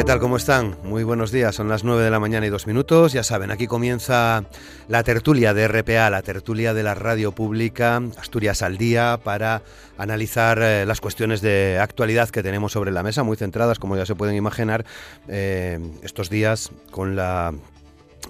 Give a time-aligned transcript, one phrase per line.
[0.00, 0.18] ¿Qué tal?
[0.18, 0.78] ¿Cómo están?
[0.82, 3.12] Muy buenos días, son las 9 de la mañana y dos minutos.
[3.12, 4.44] Ya saben, aquí comienza
[4.88, 9.60] la tertulia de RPA, la tertulia de la radio pública Asturias al Día, para
[9.98, 14.06] analizar eh, las cuestiones de actualidad que tenemos sobre la mesa, muy centradas, como ya
[14.06, 14.86] se pueden imaginar,
[15.28, 17.52] eh, estos días con la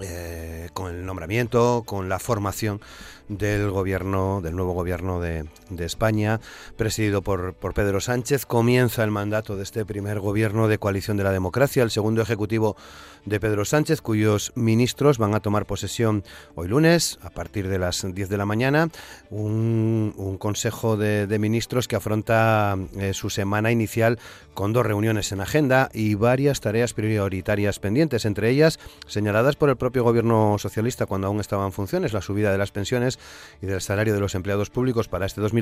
[0.01, 2.81] eh, con el nombramiento, con la formación
[3.29, 6.41] del gobierno, del nuevo gobierno de, de España,
[6.77, 8.47] presidido por, por, Pedro Sánchez.
[8.47, 12.77] Comienza el mandato de este primer gobierno de coalición de la democracia, el segundo ejecutivo
[13.25, 18.07] de Pedro Sánchez, cuyos ministros van a tomar posesión hoy lunes, a partir de las
[18.07, 18.89] 10 de la mañana.
[19.31, 24.19] Un, consejo de, de, ministros que afronta eh, su semana inicial
[24.55, 29.77] con dos reuniones en agenda y varias tareas prioritarias pendientes, entre ellas señaladas por el
[29.77, 33.19] propio gobierno socialista cuando aún estaba en funciones, la subida de las pensiones
[33.63, 35.60] y del salario de los empleados públicos para este 2020,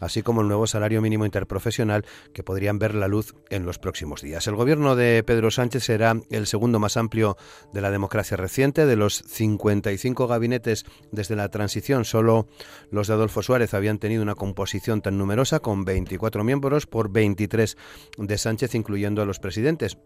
[0.00, 4.22] así como el nuevo salario mínimo interprofesional que podrían ver la luz en los próximos
[4.22, 4.46] días.
[4.46, 7.36] El gobierno de Pedro Sánchez será el segundo más amplio
[7.72, 8.86] de la democracia reciente.
[8.86, 12.46] De los 55 gabinetes desde la transición, solo
[12.90, 17.76] los de Adolfo Suárez habían tenido una composición tan numerosa, con 24 miembros por 23
[18.18, 19.98] de Sánchez, incluyendo a los presidentes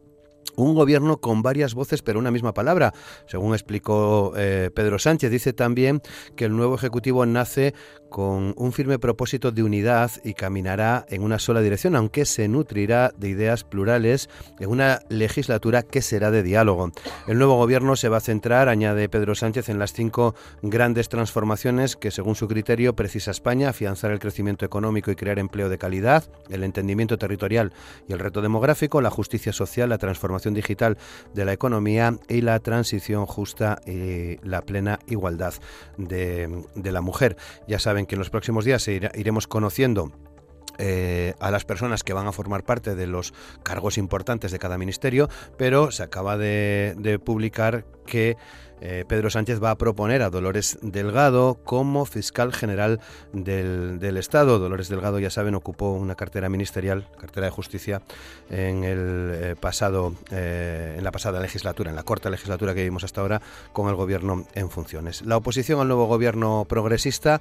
[0.56, 2.92] un gobierno con varias voces pero una misma palabra,
[3.26, 5.30] según explicó eh, Pedro Sánchez.
[5.30, 6.02] Dice también
[6.36, 7.74] que el nuevo Ejecutivo nace
[8.12, 13.10] con un firme propósito de unidad y caminará en una sola dirección, aunque se nutrirá
[13.16, 14.28] de ideas plurales
[14.60, 16.92] en una legislatura que será de diálogo.
[17.26, 21.96] El nuevo gobierno se va a centrar, añade Pedro Sánchez, en las cinco grandes transformaciones
[21.96, 26.24] que, según su criterio, precisa España, afianzar el crecimiento económico y crear empleo de calidad,
[26.50, 27.72] el entendimiento territorial
[28.06, 30.98] y el reto demográfico, la justicia social, la transformación digital
[31.34, 35.54] de la economía y la transición justa y la plena igualdad
[35.96, 37.36] de, de la mujer.
[37.68, 40.12] Ya saben que en los próximos días iremos conociendo
[40.78, 44.78] eh, a las personas que van a formar parte de los cargos importantes de cada
[44.78, 48.36] ministerio, pero se acaba de, publicar que
[48.80, 53.00] eh, Pedro Sánchez va a proponer a Dolores Delgado como fiscal general
[53.32, 54.58] del, del, Estado.
[54.58, 58.02] Dolores Delgado, ya saben, ocupó una cartera ministerial, cartera de justicia,
[58.50, 63.20] en el eh, pasado, en la pasada legislatura, en la corta legislatura que vimos hasta
[63.20, 63.40] ahora,
[63.72, 65.22] con el gobierno en funciones.
[65.22, 67.40] La oposición al nuevo gobierno progresista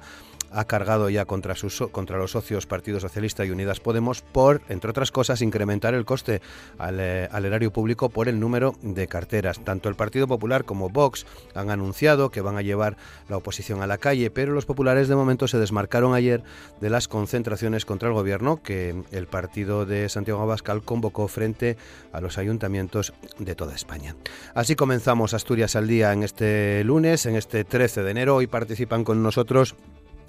[0.52, 4.90] ha cargado ya contra, sus, contra los socios Partido Socialista y Unidas Podemos por, entre
[4.90, 6.40] otras cosas, incrementar el coste
[6.78, 9.60] al, eh, al erario público por el número de carteras.
[9.64, 12.96] Tanto el Partido Popular como Vox han anunciado que van a llevar
[13.28, 16.42] la oposición a la calle, pero los populares de momento se desmarcaron ayer
[16.80, 21.76] de las concentraciones contra el gobierno que el partido de Santiago Abascal convocó frente
[22.12, 24.16] a los ayuntamientos de toda España.
[24.54, 28.36] Así comenzamos Asturias al día en este lunes, en este 13 de enero.
[28.36, 29.74] Hoy participan con nosotros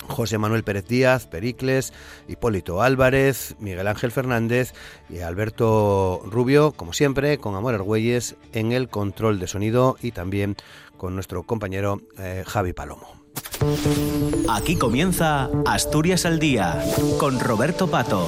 [0.08, 1.94] José Manuel Pérez Díaz, Pericles,
[2.28, 4.74] Hipólito Álvarez, Miguel Ángel Fernández
[5.10, 10.56] y Alberto Rubio, como siempre, con Amor Argüelles en el control de sonido y también
[10.98, 13.24] con nuestro compañero eh, Javi Palomo.
[14.50, 16.84] Aquí comienza Asturias al Día
[17.20, 18.28] con Roberto Pato.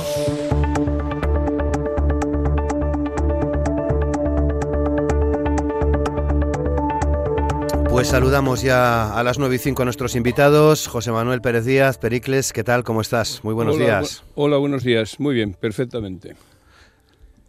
[7.95, 10.89] Pues saludamos ya a las 9 y 5 a nuestros invitados.
[10.89, 12.83] José Manuel Pérez Díaz, Pericles, ¿qué tal?
[12.83, 13.39] ¿Cómo estás?
[13.41, 14.21] Muy buenos hola, días.
[14.35, 15.17] Bu hola, buenos días.
[15.17, 16.35] Muy bien, perfectamente.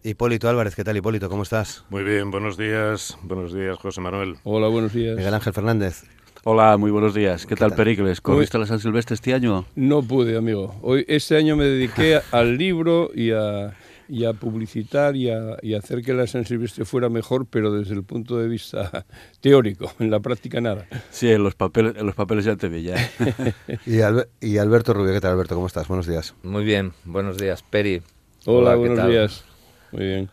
[0.05, 1.27] Hipólito Álvarez, ¿qué tal Hipólito?
[1.27, 1.83] ¿Cómo estás?
[1.89, 3.17] Muy bien, buenos días.
[3.23, 4.37] Buenos días, José Manuel.
[4.45, 5.17] Hola, buenos días.
[5.17, 6.05] Miguel Ángel Fernández.
[6.45, 7.41] Hola, muy buenos días.
[7.41, 8.21] ¿Qué, ¿Qué tal, tal, Pericles?
[8.21, 9.65] ¿Corriste a la San Silvestre este año?
[9.75, 10.77] No pude, amigo.
[10.81, 13.75] Hoy Este año me dediqué al libro y a,
[14.09, 17.71] y a publicitar y a, y a, hacer que la San Silvestre fuera mejor, pero
[17.71, 19.05] desde el punto de vista
[19.41, 20.87] teórico, en la práctica nada.
[21.09, 22.95] Sí, en los papeles, en los papeles ya te vi ya.
[23.85, 25.55] y, Alber y, Alberto Rubio, ¿qué tal Alberto?
[25.55, 25.87] ¿Cómo estás?
[25.87, 26.35] Buenos días.
[26.43, 28.01] Muy bien, buenos días, Peri.
[28.45, 29.09] Hola, Hola buenos tal?
[29.09, 29.45] días.
[29.91, 30.29] Muy bien.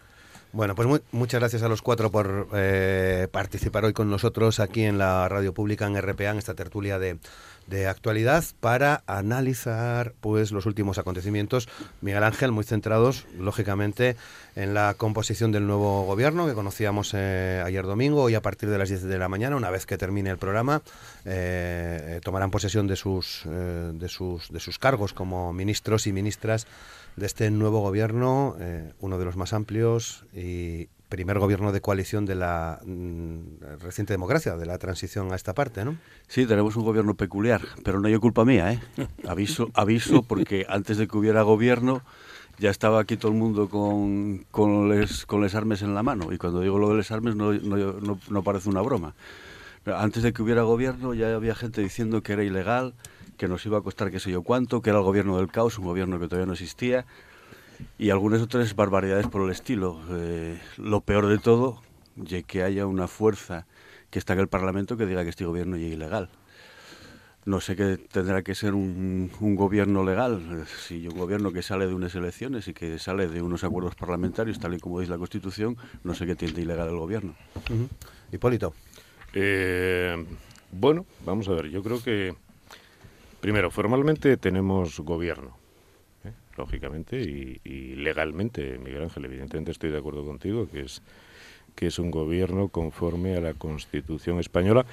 [0.54, 4.84] Bueno, pues muy, muchas gracias a los cuatro por eh, participar hoy con nosotros aquí
[4.84, 7.18] en la radio pública en RPA, en esta tertulia de,
[7.66, 11.68] de actualidad para analizar pues los últimos acontecimientos.
[12.00, 14.16] Miguel Ángel, muy centrados, lógicamente,
[14.56, 18.22] en la composición del nuevo gobierno que conocíamos eh, ayer domingo.
[18.22, 20.82] Hoy a partir de las 10 de la mañana, una vez que termine el programa,
[21.24, 26.66] eh, tomarán posesión de sus, eh, de, sus, de sus cargos como ministros y ministras
[27.16, 28.56] de este nuevo gobierno,
[28.98, 34.56] uno de los más amplios y primer gobierno de coalición de la mm, reciente democracia,
[34.56, 35.96] de la transición a esta parte, ¿no?
[36.26, 38.80] Sí, tenemos un gobierno peculiar, pero no hay culpa mía, ¿eh?
[39.28, 42.02] Aviso, aviso porque antes de que hubiera gobierno
[42.58, 46.32] ya estaba aquí todo el mundo con, con, les, con les armes en la mano.
[46.32, 49.14] Y cuando digo lo de les armes no, no, no, parece una broma.
[49.86, 52.94] Antes de que hubiera gobierno ya había gente diciendo que era ilegal,
[53.36, 55.78] que nos iba a costar qué sé yo cuánto, que era el gobierno del caos,
[55.78, 57.06] un gobierno que todavía no existía,
[57.98, 60.00] y algunas otras barbaridades por el estilo.
[60.10, 61.82] Eh, lo peor de todo,
[62.16, 63.66] ya que haya una fuerza
[64.10, 66.30] que está en el Parlamento que diga que este gobierno es ilegal
[67.46, 71.94] no sé qué tendrá que ser un, gobierno legal, si un gobierno que sale de
[71.94, 75.76] unas elecciones y que sale de unos acuerdos parlamentarios, tal y como dice la Constitución,
[76.02, 77.34] no sé qué tiene ilegal el gobierno.
[78.32, 78.74] Hipólito.
[79.34, 80.24] Eh,
[80.72, 82.34] bueno, vamos a ver, yo creo que,
[83.40, 85.63] primero, formalmente tenemos gobierno.
[86.56, 91.02] Lógicamente, y, y, legalmente, Miguel Ángel, evidentemente estoy de acuerdo contigo, que es
[91.74, 94.86] que es un gobierno conforme a la Constitución española,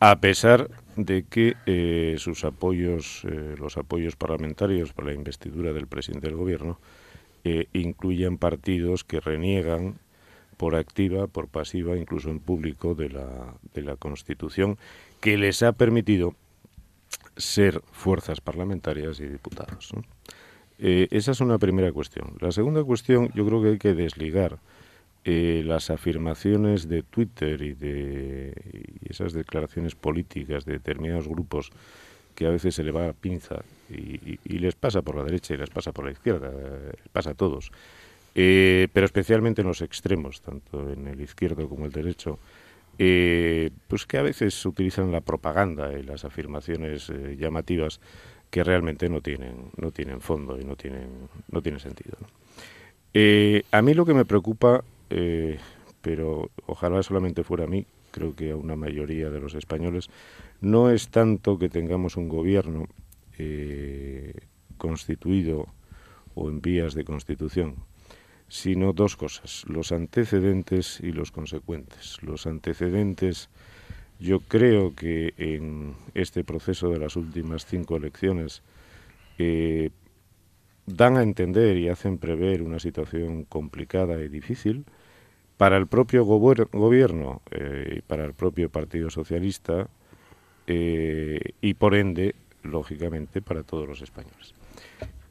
[0.00, 5.88] a pesar de que eh, sus apoyos, eh, los apoyos parlamentarios para la investidura del
[5.88, 6.78] presidente del gobierno,
[7.44, 9.98] eh, incluyen partidos que reniegan
[10.56, 14.78] por activa, por pasiva, incluso en público, de la, de la Constitución,
[15.20, 16.34] que les ha permitido
[17.36, 19.92] ser fuerzas parlamentarias y diputados.
[20.78, 22.34] Esa es una primera cuestión.
[22.40, 24.58] La segunda cuestión, yo creo que hay que desligar
[25.30, 28.54] eh, las afirmaciones de Twitter y de
[29.10, 31.70] esas declaraciones políticas de determinados grupos
[32.34, 33.56] que a veces se le va a pinza
[33.90, 37.34] y, les pasa por la derecha y les pasa por la izquierda, les pasa a
[37.34, 37.72] todos,
[38.34, 42.38] eh, pero especialmente en los extremos, tanto en el izquierdo como el derecho,
[42.98, 48.00] eh, pues que a veces utilizan la propaganda y las afirmaciones llamativas
[48.50, 52.16] que realmente no tienen, no tienen fondo y no tienen, no tienen sentido.
[53.72, 55.58] a mí lo que me preocupa eh,
[56.00, 60.08] pero ojalá solamente fuera a mí, creo que a una mayoría de los españoles,
[60.60, 62.86] no es tanto que tengamos un gobierno
[63.38, 64.32] eh,
[64.76, 65.66] constituido
[66.34, 67.76] o en vías de constitución,
[68.48, 72.22] sino dos cosas, los antecedentes y los consecuentes.
[72.22, 73.50] Los antecedentes,
[74.18, 78.62] yo creo que en este proceso de las últimas cinco elecciones
[79.38, 79.90] eh,
[80.86, 84.84] dan a entender y hacen prever una situación complicada y difícil,
[85.56, 89.88] para el propio gobierno eh, y para el propio Partido Socialista
[90.66, 94.54] eh, y por ende, lógicamente, para todos los españoles.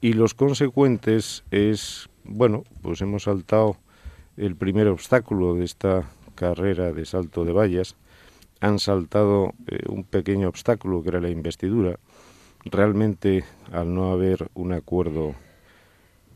[0.01, 3.77] Y los consecuentes es, bueno, pues hemos saltado
[4.35, 7.95] el primer obstáculo de esta carrera de salto de vallas,
[8.59, 11.99] han saltado eh, un pequeño obstáculo que era la investidura.
[12.65, 15.35] Realmente, al no haber un acuerdo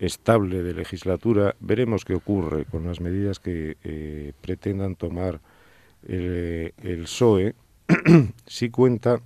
[0.02, 1.56] estable de legislatura.
[1.60, 5.40] Veremos qué ocurre con las medidas que eh, pretendan tomar
[6.08, 7.56] el, el PSOE.
[8.48, 9.22] si cuenta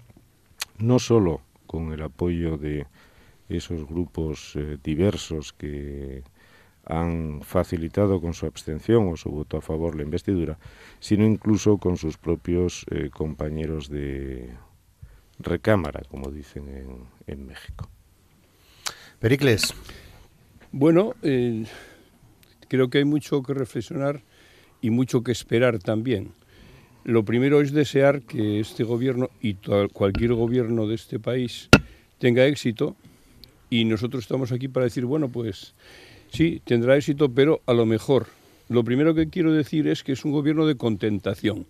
[0.77, 2.86] no solo con el apoyo de
[3.48, 6.24] esos grupos eh, diversos que
[6.86, 10.58] han facilitado con su abstención o su voto a favor la investidura,
[11.00, 14.50] sino incluso con sus propios eh, compañeros de
[15.39, 16.88] recámara, como dicen en,
[17.27, 17.89] en México.
[19.20, 19.74] Pericles,
[20.72, 21.65] bueno, eh,
[22.68, 24.22] creo que hay mucho que reflexionar
[24.82, 26.34] y mucho que esperar también.
[27.04, 29.56] Lo primero es desear que este gobierno y
[29.94, 31.70] cualquier gobierno de este país
[32.18, 32.96] tenga éxito
[33.70, 35.75] y nosotros estamos aquí para decir, bueno, pues
[36.36, 38.27] sí, tendrá éxito, pero a lo mejor.
[38.70, 41.65] Lo primero que quiero decir es que es un gobierno de contentación.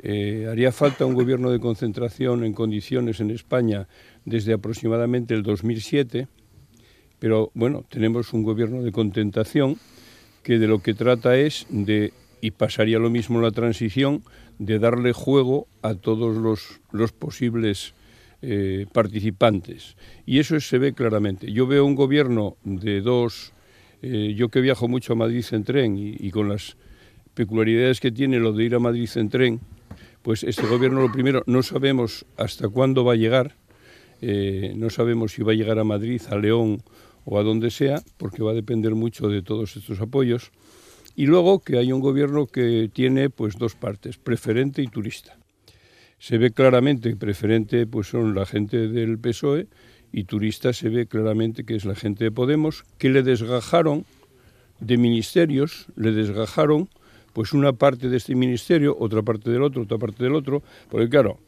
[0.00, 3.88] Eh, haría falta un gobierno de concentración en condiciones en España
[4.24, 6.28] desde aproximadamente el 2007
[7.18, 9.76] pero bueno, tenemos un gobierno de contentación
[10.42, 14.22] que de lo que trata es de, y pasaría lo mismo en la transición,
[14.58, 17.94] de darle juego a todos los, los posibles
[18.40, 19.96] eh, participantes.
[20.24, 21.50] Y eso se ve claramente.
[21.50, 23.52] Yo veo un gobierno de dos,
[24.00, 26.76] eh, yo que viajo mucho a Madrid en tren y, con las
[27.34, 29.60] peculiaridades que tiene lo de ir a Madrid en tren,
[30.22, 33.56] pues este gobierno lo primero no sabemos hasta cuándo va a llegar,
[34.20, 36.82] eh, no sabemos si va a llegar a Madrid, a León
[37.24, 40.52] o a donde sea, porque va a depender mucho de todos estos apoyos.
[41.16, 45.37] Y luego que hay un gobierno que tiene pues dos partes, preferente y turista.
[46.18, 49.66] Se ve claramente que preferente pues son la gente del PSOE
[50.12, 54.04] y turista se ve claramente que es la gente de Podemos, que le desgajaron
[54.80, 56.88] de ministerios, le desgajaron
[57.32, 61.08] pues una parte de este ministerio, otra parte del otro, otra parte del otro, porque
[61.08, 61.38] claro,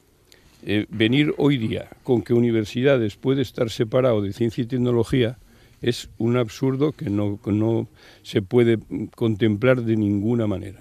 [0.63, 5.39] eh, venir hoy día con que universidades puede estar separado de ciencia y tecnología
[5.81, 7.89] es un absurdo que no, no
[8.23, 8.79] se puede
[9.15, 10.81] contemplar de ninguna manera.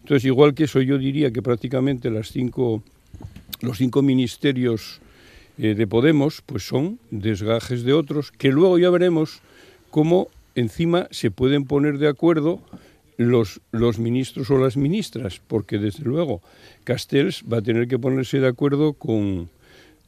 [0.00, 2.82] Entonces, igual que eso, yo diría que prácticamente las cinco,
[3.60, 5.00] los cinco ministerios
[5.58, 9.40] eh, de Podemos pues son desgajes de otros, que luego ya veremos
[9.90, 12.60] cómo encima se pueden poner de acuerdo
[13.16, 16.40] los, los ministros o las ministras, porque desde luego
[16.84, 19.50] Castells va a tener que ponerse de acuerdo con,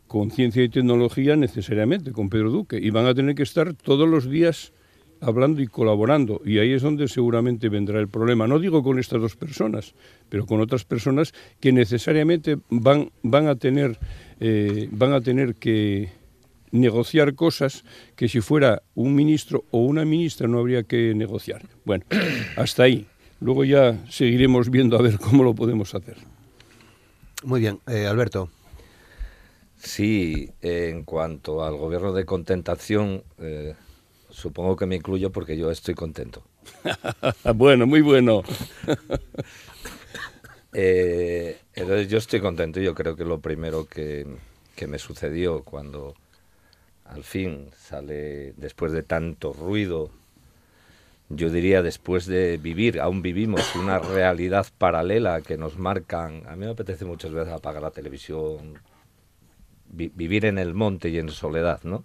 [0.07, 4.09] con ciencia y tecnología necesariamente, con Pedro Duque, y van a tener que estar todos
[4.09, 4.73] los días
[5.21, 6.41] hablando y colaborando.
[6.45, 8.47] Y ahí es donde seguramente vendrá el problema.
[8.47, 9.95] No digo con estas dos personas,
[10.29, 13.99] pero con otras personas que necesariamente van, van, a, tener,
[14.41, 16.11] eh, van a tener que
[16.73, 17.85] negociar cosas
[18.17, 21.62] que si fuera un ministro o una ministra no habría que negociar.
[21.85, 22.05] Bueno,
[22.57, 23.07] hasta ahí.
[23.41, 26.17] Luego ya seguiremos viendo a ver cómo lo podemos hacer.
[27.43, 28.50] Muy bien, eh, Alberto.
[29.83, 33.75] Sí, en cuanto al gobierno de contentación, eh,
[34.31, 36.43] supongo que me incluyo porque yo estoy contento.
[37.55, 38.43] bueno, muy bueno.
[40.73, 42.79] Eh, entonces yo estoy contento.
[42.79, 44.25] Yo creo que lo primero que,
[44.77, 46.15] que me sucedió cuando
[47.05, 50.11] al fin sale, después de tanto ruido,
[51.29, 56.67] yo diría después de vivir, aún vivimos una realidad paralela que nos marcan, a mí
[56.67, 58.81] me apetece muchas veces apagar la televisión,
[59.89, 62.05] vivir en el monte y en soledad, ¿no?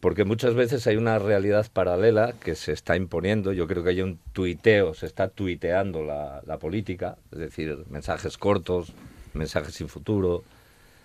[0.00, 4.00] Porque muchas veces hay una realidad paralela que se está imponiendo, yo creo que hay
[4.00, 8.94] un tuiteo, se está tuiteando la, política, es decir, mensajes cortos,
[9.34, 10.42] mensajes sin futuro,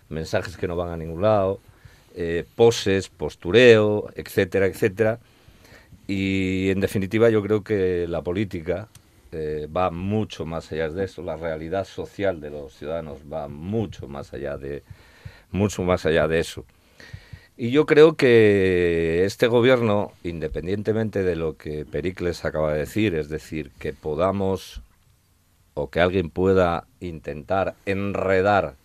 [0.08, 1.60] mensajes que no van a ningún lado,
[2.16, 5.20] eh, poses, postureo, etcétera, etcétera.
[6.08, 8.88] Y en definitiva yo creo que la política
[9.34, 14.08] eh, va mucho más allá de eso, la realidad social de los ciudadanos va mucho
[14.08, 14.84] más allá de,
[15.52, 16.64] mucho más allá de eso.
[17.58, 23.30] Y yo creo que este gobierno, independientemente de lo que Pericles acaba de decir, es
[23.30, 24.82] decir, que podamos
[25.74, 28.76] o que alguien pueda intentar enredar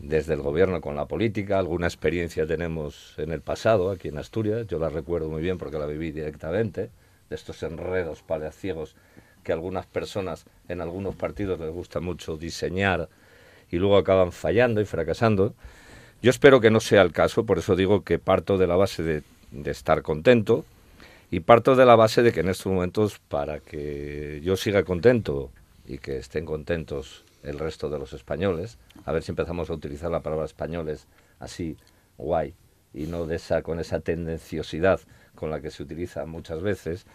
[0.00, 1.58] desde el gobierno con la política.
[1.58, 5.78] Alguna experiencia tenemos en el pasado aquí en Asturias, yo la recuerdo muy bien porque
[5.78, 6.90] la viví directamente,
[7.30, 8.96] de estos enredos palaciegos
[9.42, 13.08] que algunas personas en algunos partidos les gusta mucho diseñar
[13.70, 15.54] y luego acaban fallando y fracasando.
[16.22, 19.02] Yo espero que no sea el caso, por eso digo que parto de la base
[19.02, 19.22] de,
[19.70, 20.64] estar contento
[21.30, 25.50] y parto de la base de que en estos momentos, para que yo siga contento
[25.86, 30.10] y que estén contentos el resto de los españoles, a ver si empezamos a utilizar
[30.10, 31.06] la palabra españoles
[31.38, 31.76] así,
[32.16, 32.54] guay,
[32.94, 33.28] y no
[33.62, 35.00] con esa tendenciosidad
[35.34, 37.06] con la que se utiliza muchas veces.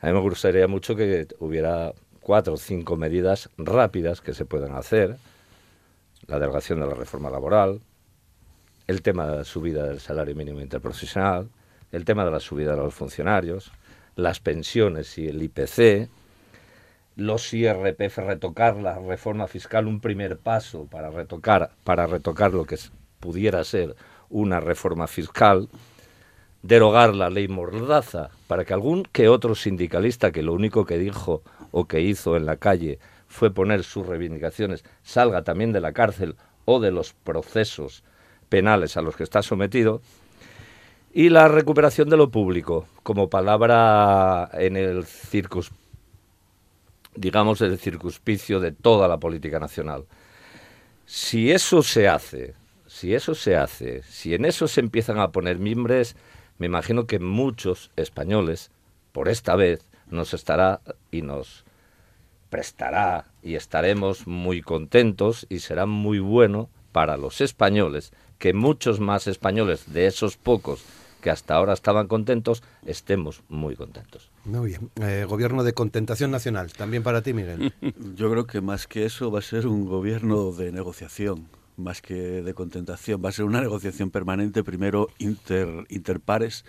[0.00, 4.74] A mí me gustaría mucho que hubiera cuatro o cinco medidas rápidas que se puedan
[4.74, 5.16] hacer.
[6.26, 7.80] La delegación de la reforma laboral,
[8.86, 11.48] el tema de la subida del salario mínimo interprofesional,
[11.92, 13.72] el tema de la subida de los funcionarios,
[14.16, 16.08] las pensiones y el IPC,
[17.16, 22.78] los IRPF, retocar la reforma fiscal, un primer paso para retocar, para retocar lo que
[23.20, 23.94] pudiera ser
[24.28, 25.68] una reforma fiscal,
[26.62, 31.42] derogar la ley Mordaza, para que algún que otro sindicalista que lo único que dijo
[31.70, 32.98] o que hizo en la calle
[33.28, 38.02] fue poner sus reivindicaciones, salga también de la cárcel o de los procesos
[38.54, 40.00] penales a los que está sometido,
[41.12, 45.72] y la recuperación de lo público, como palabra en el circus
[47.16, 50.04] digamos, el circuspicio de toda la política nacional.
[51.04, 52.54] Si eso se hace,
[52.86, 56.14] si eso se hace, si en eso se empiezan a poner mimbres,
[56.58, 58.70] me imagino que muchos españoles,
[59.10, 60.80] por esta vez, nos estará
[61.10, 61.64] y nos
[62.50, 68.12] prestará y estaremos muy contentos y será muy bueno para los españoles
[68.44, 70.84] que muchos más españoles de esos pocos
[71.22, 74.30] que hasta ahora estaban contentos, estemos muy contentos.
[74.44, 74.90] Muy bien.
[75.00, 77.72] Eh, gobierno de contentación nacional, también para ti, Miguel.
[78.16, 81.48] Yo creo que más que eso va a ser un gobierno de negociación,
[81.78, 83.24] más que de contentación.
[83.24, 86.66] Va a ser una negociación permanente, primero inter, interpares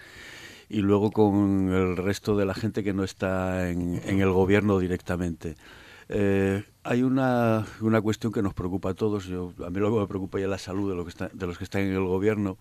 [0.69, 5.57] y luego con el resto de la gente que no está en, el gobierno directamente.
[6.09, 9.25] Eh, hay una, una, cuestión que nos preocupa a todos.
[9.25, 11.47] Yo, a mí lo que me preocupa ya la salud de, lo que está, de
[11.47, 12.57] los que están en el gobierno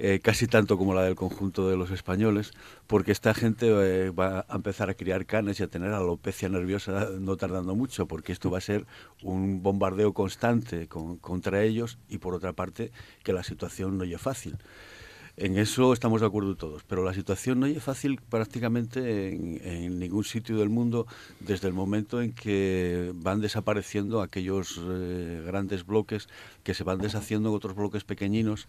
[0.00, 2.52] eh, casi tanto como la del conjunto de los españoles,
[2.86, 7.08] porque esta gente eh, va a empezar a criar canes y a tener alopecia nerviosa
[7.18, 8.86] no tardando mucho, porque esto va a ser
[9.24, 12.92] un bombardeo constante contra ellos y por otra parte
[13.24, 14.56] que la situación no es fácil.
[15.40, 20.24] En eso estamos de acuerdo todos, pero la situación no es fácil prácticamente en, ningún
[20.24, 21.06] sitio del mundo
[21.38, 26.28] desde el momento en que van desapareciendo aquellos eh, grandes bloques
[26.64, 28.66] que se van deshaciendo en otros bloques pequeñinos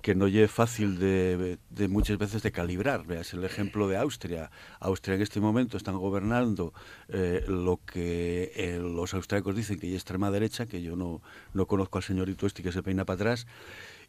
[0.00, 3.04] que no es fácil de, muchas veces de calibrar.
[3.04, 4.50] Veas el ejemplo de Austria.
[4.80, 6.72] Austria en este momento están gobernando
[7.08, 11.20] eh, lo que eh, los austríacos dicen que es extrema derecha, que yo no,
[11.52, 13.46] no conozco al señorito este que se peina para atrás,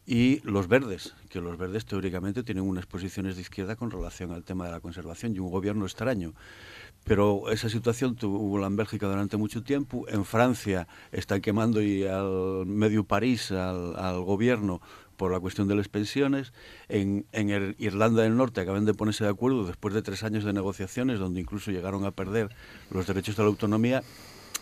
[0.06, 4.44] y los verdes, que los verdes teóricamente tienen unas posiciones de izquierda con relación al
[4.44, 6.34] tema de la conservación y un gobierno extraño.
[7.04, 10.06] Pero esa situación tuvo en Bélgica durante mucho tiempo.
[10.08, 14.80] En Francia están quemando y al medio París, al, gobierno,
[15.16, 16.52] por la cuestión de las pensiones.
[16.88, 20.52] En, en Irlanda del Norte acaban de ponerse de acuerdo después de tres años de
[20.52, 22.50] negociaciones, donde incluso llegaron a perder
[22.90, 24.02] los derechos de la autonomía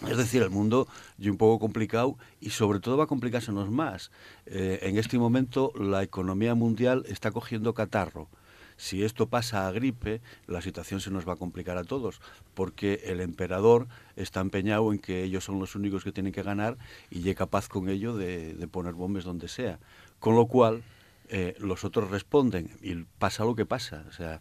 [0.07, 0.87] es decir, el mundo
[1.19, 4.11] es un poco complicado y sobre todo va a complicársenos más.
[4.47, 8.29] Eh, en este momento la economía mundial está cogiendo catarro.
[8.77, 12.21] Si esto pasa a gripe, la situación se nos va a complicar a todos,
[12.55, 16.79] porque el emperador está empeñado en que ellos son los únicos que tienen que ganar
[17.11, 19.81] y es capaz con ello de, poner bombas donde sea.
[20.21, 20.85] Con lo cual,
[21.29, 24.05] eh, los otros responden y pasa lo que pasa.
[24.09, 24.41] O sea,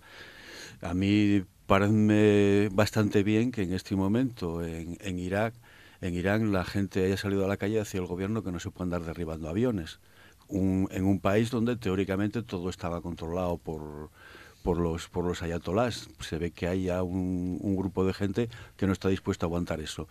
[0.81, 5.53] a mí parece bastante bien que en este momento en, en Irak,
[6.01, 8.69] en Irán, la gente haya salido a la calle hacia el gobierno que no se
[8.71, 9.99] puede andar derribando aviones.
[10.49, 14.11] en un país donde teóricamente todo estaba controlado por,
[14.63, 16.09] por los, por los ayatolás.
[16.19, 19.47] Se ve que hay ya un, un grupo de gente que no está dispuesto a
[19.47, 20.07] aguantar eso.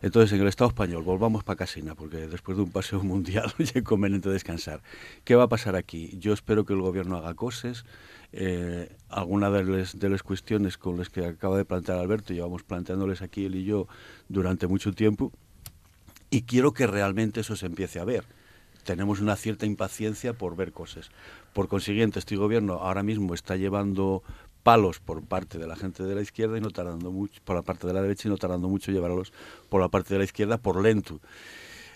[0.00, 3.72] Entonces, en el Estado español, volvamos para Casina, porque después de un paseo mundial es
[3.82, 4.82] conveniente descansar.
[5.24, 6.16] ¿Qué va a pasar aquí?
[6.18, 7.84] Yo espero que el gobierno haga cosas.
[8.32, 12.62] Eh, algunas de las, de las cuestiones con las que acaba de plantear Alberto, llevamos
[12.62, 13.88] planteándoles aquí él y yo
[14.28, 15.32] durante mucho tiempo,
[16.30, 18.24] y quiero que realmente eso se empiece a ver.
[18.84, 21.10] Tenemos una cierta impaciencia por ver cosas.
[21.52, 24.22] Por consiguiente, este gobierno ahora mismo está llevando
[24.68, 27.62] palos por parte de la gente de la izquierda y no tardando mucho, por la
[27.62, 29.32] parte de la derecha y no tardando mucho llevarlos
[29.70, 31.20] por la parte de la izquierda por lento.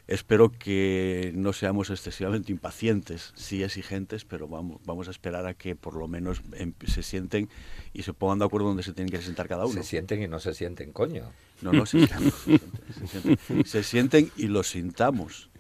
[0.09, 5.77] Espero que no seamos excesivamente impacientes, sí exigentes, pero vamos, vamos a esperar a que
[5.77, 7.51] por lo menos em, se sienten
[7.93, 9.75] y se pongan de acuerdo donde se tienen que sentar cada uno.
[9.75, 11.31] Se sienten y no se sienten, coño.
[11.61, 15.51] No, no, se sienten, se sienten, se sienten, y lo sintamos.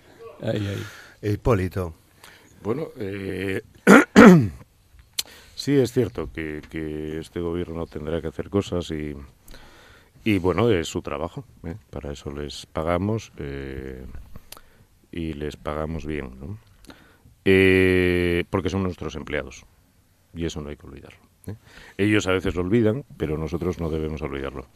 [0.40, 0.66] Ay,
[1.22, 1.32] ay.
[1.34, 1.92] Hipólito.
[2.62, 3.60] Bueno, eh,
[5.62, 6.60] Sí, es cierto que,
[7.20, 8.92] este gobierno tendrá que hacer cosas
[10.24, 11.44] y, bueno, es su trabajo.
[11.62, 11.76] ¿eh?
[11.88, 14.04] Para eso les pagamos eh,
[15.12, 16.58] y les pagamos bien, ¿no?
[17.44, 19.64] Eh, porque son nuestros empleados
[20.34, 21.20] y eso no hay que olvidarlo.
[21.96, 24.66] Ellos a veces lo olvidan, pero nosotros no debemos olvidarlo.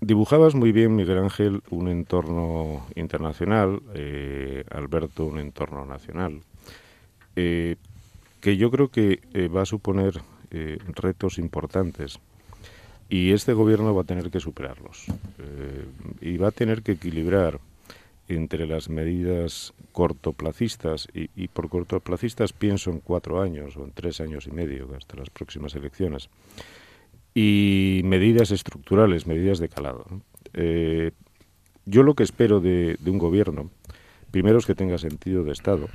[0.00, 3.82] dibujabas muy bien, Miguel Ángel, un entorno internacional,
[4.70, 6.40] Alberto, un entorno nacional
[8.42, 12.18] que yo creo que eh, va a suponer eh, retos importantes
[13.08, 15.06] y este gobierno va a tener que superarlos
[15.38, 15.84] eh,
[16.20, 17.60] y va a tener que equilibrar
[18.28, 24.20] entre las medidas cortoplacistas y, y, por cortoplacistas pienso en cuatro años o en tres
[24.20, 26.28] años y medio hasta las próximas elecciones
[27.34, 30.04] y medidas estructurales, medidas de calado.
[31.86, 33.70] yo lo que espero de un gobierno,
[34.30, 35.88] primero es que tenga sentido de Estado,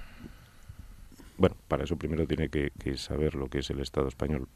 [1.37, 4.47] bueno, para eso primero tiene que, saber lo que es el Estado español.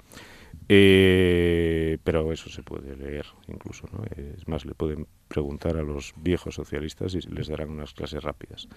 [0.67, 4.03] Eh, pero eso se puede leer incluso, ¿no?
[4.15, 8.67] Es más, le pueden preguntar a los viejos socialistas y les darán unas clases rápidas.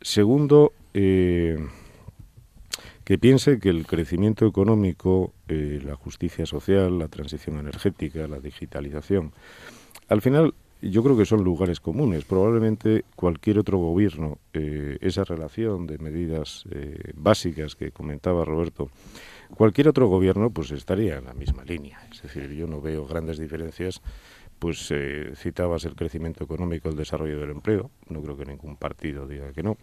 [0.00, 1.56] Segundo, eh,
[3.04, 9.32] que piense que el crecimiento económico, eh, la justicia social, la transición energética, la digitalización,
[10.08, 12.24] al final yo creo que son lugares comunes.
[12.24, 18.90] Probablemente cualquier otro gobierno, eh, esa relación de medidas eh, básicas que comentaba Roberto,
[19.54, 22.00] cualquier otro gobierno pues estaría en la misma línea.
[22.10, 24.02] Es decir, yo no veo grandes diferencias.
[24.58, 27.90] Pues eh, citabas el crecimiento económico, el desarrollo del empleo.
[28.08, 29.76] No creo que ningún partido diga que no.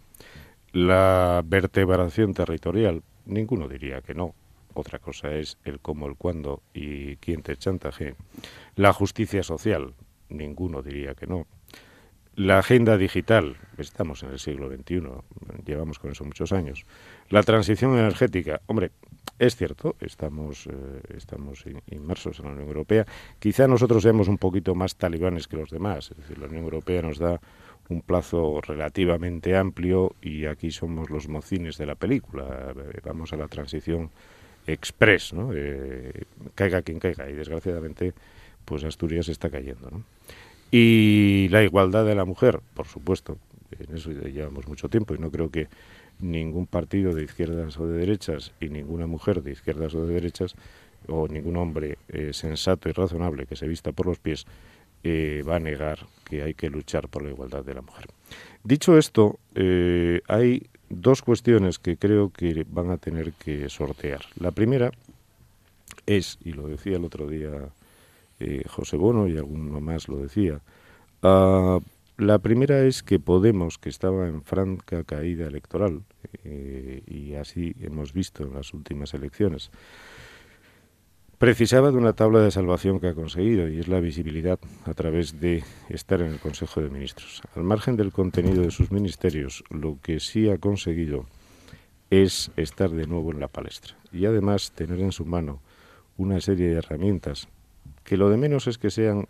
[0.71, 4.34] La vertebración territorial, ninguno diría que no.
[4.73, 8.15] Otra cosa es el cómo, el cuándo y quién te chantaje.
[8.75, 9.93] La justicia social,
[10.34, 11.46] ninguno diría que no.
[12.36, 15.04] La agenda digital, estamos en el siglo XXI,
[15.65, 16.84] llevamos con eso muchos años.
[17.30, 18.89] La transición energética, hombre,
[19.38, 23.06] es cierto, estamos, eh, estamos inmersos en la Unión Europea.
[23.38, 27.04] Quizá nosotros seamos un poquito más talibanes que los demás, es decir, la Unión Europea
[27.04, 27.39] nos da
[27.89, 32.74] un plazo relativamente amplio y aquí somos los mocines de la película.
[33.04, 34.10] Vamos a la transición
[34.65, 35.52] express, ¿no?
[35.54, 36.24] Eh,
[36.56, 38.13] caiga quien caiga y desgraciadamente
[38.65, 39.89] pues Asturias está cayendo.
[39.89, 40.04] ¿no?
[40.71, 43.38] Y la igualdad de la mujer, por supuesto,
[43.80, 45.67] en eso llevamos mucho tiempo y no creo que
[46.19, 50.56] ningún partido de izquierdas o de derechas y ninguna mujer de izquierdas o de derechas
[51.08, 54.45] o ningún hombre eh, sensato y razonable que se vista por los pies
[55.04, 58.08] eh, va a negar que hay que luchar por la igualdad de la mujer.
[58.63, 64.21] Dicho esto, eh, hay dos cuestiones que creo que van a tener que sortear.
[64.39, 64.91] La primera
[66.06, 67.52] es, y lo decía el otro día
[68.67, 70.62] José Bono y alguno más lo decía,
[71.21, 71.79] uh,
[72.17, 76.03] la primera es que Podemos, que estaba en franca caída electoral,
[76.43, 79.71] eh, y así hemos visto en las últimas elecciones,
[81.39, 85.39] precisaba de una tabla de salvación que ha conseguido, y es la visibilidad a través
[85.41, 87.41] de estar en el Consejo de Ministros.
[87.56, 91.25] Al margen del contenido de sus ministerios, lo que sí ha conseguido
[92.10, 95.62] es estar de nuevo en la palestra y además tener en su mano
[96.15, 97.47] una serie de herramientas
[98.04, 99.28] que lo de menos es que sean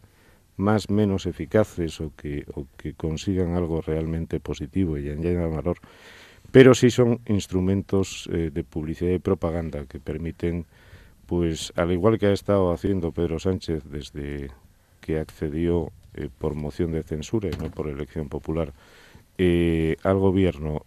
[0.58, 5.78] más menos eficaces o que, o que consigan algo realmente positivo y añadan valor,
[6.52, 10.66] pero sí son instrumentos eh, de publicidad y propaganda que permiten,
[11.26, 14.52] pues al igual que ha estado haciendo Pedro Sánchez desde
[15.02, 18.74] que accedió eh, por moción de censura y no por elección popular,
[19.36, 20.86] eh, al gobierno,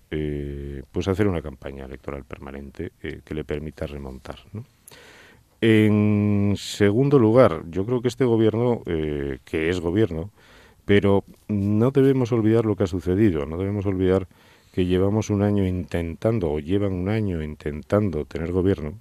[0.93, 4.39] pues hacer una campaña electoral permanente que le permita remontar.
[4.53, 4.65] ¿no?
[5.61, 10.31] En segundo lugar, yo creo que este gobierno, eh, que es gobierno,
[10.85, 14.29] pero no debemos olvidar lo que ha sucedido, no debemos olvidar
[14.73, 19.01] que llevamos un año intentando, o llevan un año intentando tener gobierno,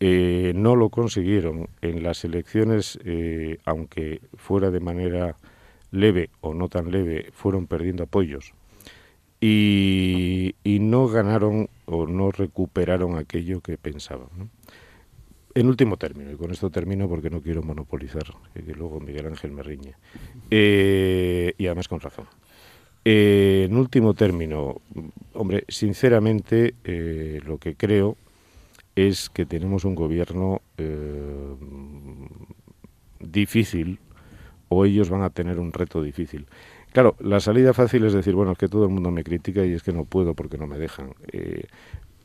[0.00, 1.68] eh, no lo consiguieron.
[1.80, 5.36] En las elecciones, eh, aunque fuera de manera
[5.92, 8.52] leve o no tan leve, fueron perdiendo apoyos.
[9.40, 14.50] Y, no ganaron o no recuperaron aquello que pensaban.
[15.54, 19.52] En último término, y con esto termino porque no quiero monopolizar, que luego Miguel Ángel
[19.52, 19.94] me riñe,
[20.50, 22.26] eh, y además con razón.
[23.04, 24.80] Eh, en último término,
[25.34, 28.16] hombre, sinceramente eh, lo que creo
[28.94, 30.62] es que tenemos un gobierno
[33.20, 33.98] difícil
[34.68, 36.46] o ellos van a tener un reto difícil.
[36.92, 39.72] Claro, la salida fácil es decir, bueno, es que todo el mundo me critica y
[39.72, 41.14] es que no puedo porque no me dejan.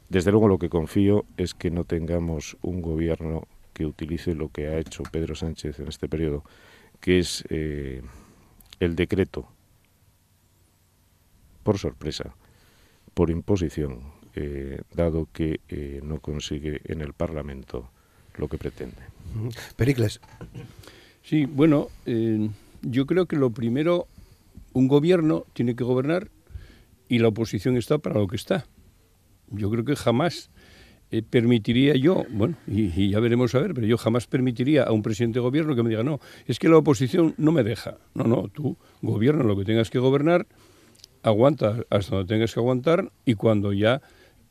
[0.10, 4.68] Desde luego lo que confío es que no tengamos un gobierno que utilice lo que
[4.68, 6.44] ha hecho Pedro Sánchez en este periodo,
[7.02, 8.02] que es eh,
[8.80, 9.48] el decreto,
[11.64, 12.36] por sorpresa,
[13.14, 17.90] por imposición, eh, dado que eh, no consigue en el Parlamento
[18.38, 19.02] lo que pretende.
[19.76, 20.22] Pericles.
[21.24, 21.90] Sí, bueno,
[22.82, 24.08] yo creo que lo primero,
[24.72, 26.30] un gobierno tiene que gobernar
[27.10, 28.66] y la oposición está para lo que está
[29.52, 30.50] yo creo que jamás
[31.10, 35.02] eh, permitiría yo, bueno, y, ya veremos a ver, pero yo jamás permitiría a un
[35.02, 37.98] presidente de gobierno que me diga, no, es que la oposición no me deja.
[38.14, 40.48] No, no, tú gobierna lo que tengas que gobernar,
[41.24, 44.02] aguanta hasta donde tengas que aguantar y cuando ya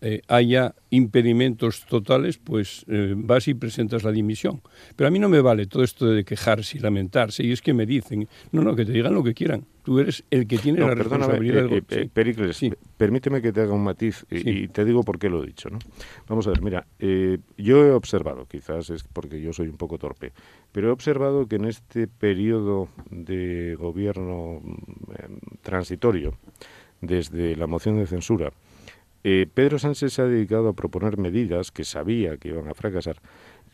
[0.02, 4.60] eh, haya impedimentos totales, pues eh, vas y presentas la dimisión.
[4.94, 7.72] Pero a mí no me vale todo esto de quejarse y lamentarse, y es que
[7.72, 9.64] me dicen, no, no, que te digan lo que quieran.
[9.82, 11.72] Tú eres el que tiene la responsabilidad.
[11.72, 12.60] Eh, eh Pericles,
[12.96, 15.70] permíteme que te haga un matiz y, te digo por qué lo he dicho.
[15.70, 15.78] ¿no?
[16.28, 16.86] Vamos a ver, mira,
[17.56, 20.32] yo he observado, quizás es porque yo soy un poco torpe,
[20.72, 26.34] pero he observado que en este periodo de gobierno mm, transitorio,
[27.00, 28.52] desde la moción de censura,
[29.28, 33.16] eh, Pedro Sánchez se ha dedicado a proponer medidas que sabía que iban a fracasar,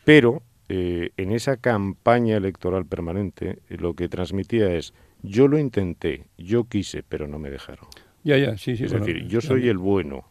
[0.03, 6.25] pero eh, en esa campaña electoral permanente eh, lo que transmitía es yo lo intenté,
[6.39, 7.85] yo quise, pero no me dejaron.
[8.23, 8.85] Ya, ya, sí, sí.
[8.85, 10.25] Es decir, yo soy el bueno.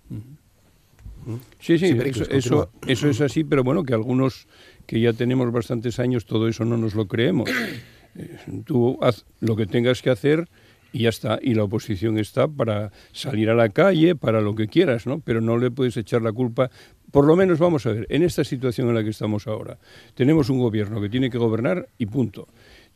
[1.60, 1.96] Sí, sí,
[2.30, 4.48] eso, eso, es así, pero bueno, que algunos
[4.86, 7.48] que ya tenemos bastantes años, todo eso no nos lo creemos.
[8.64, 10.48] tú haz lo que tengas que hacer
[10.92, 11.38] y ya está.
[11.42, 15.20] Y la oposición está para salir a la calle, para lo que quieras, ¿no?
[15.20, 16.70] Pero no le puedes echar la culpa.
[17.10, 19.78] Por lo menos, vamos a ver, en esta situación en la que estamos ahora,
[20.14, 22.48] tenemos un gobierno que tiene que gobernar y punto.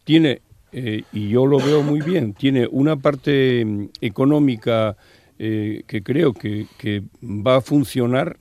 [0.04, 4.96] Tiene, eh, y yo lo veo muy bien, tiene una parte mm, económica
[5.38, 8.38] eh, que creo que, que va a funcionar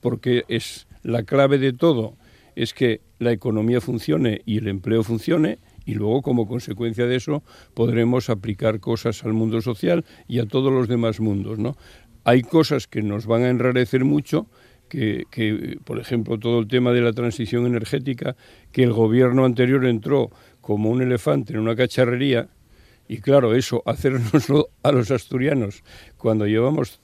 [0.00, 2.14] porque es la clave de todo,
[2.56, 7.42] es que la economía funcione y el empleo funcione y luego como consecuencia de eso
[7.72, 11.58] podremos aplicar cosas al mundo social y a todos los demás mundos.
[11.58, 11.78] ¿no?
[12.24, 14.48] Hay cosas que nos van a enrarecer mucho,
[14.90, 18.36] que, que, por ejemplo, todo el tema de la transición energética,
[18.70, 22.48] que el gobierno anterior entró como un elefante en una cacharrería
[23.08, 25.82] Y claro, eso, hacernoslo a los asturianos
[26.18, 27.00] cuando llevamos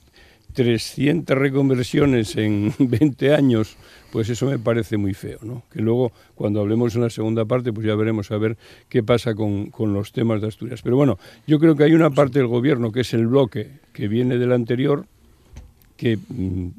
[0.55, 3.77] 300 reconversiones en 20 años,
[4.11, 5.63] pues eso me parece muy feo, ¿no?
[5.71, 8.57] Que luego, cuando hablemos en la segunda parte, pues ya veremos a ver
[8.89, 10.81] qué pasa con, con los temas de Asturias.
[10.81, 14.07] Pero bueno, yo creo que hay una parte del gobierno, que es el bloque que
[14.07, 15.05] viene del anterior,
[15.97, 16.69] que mm,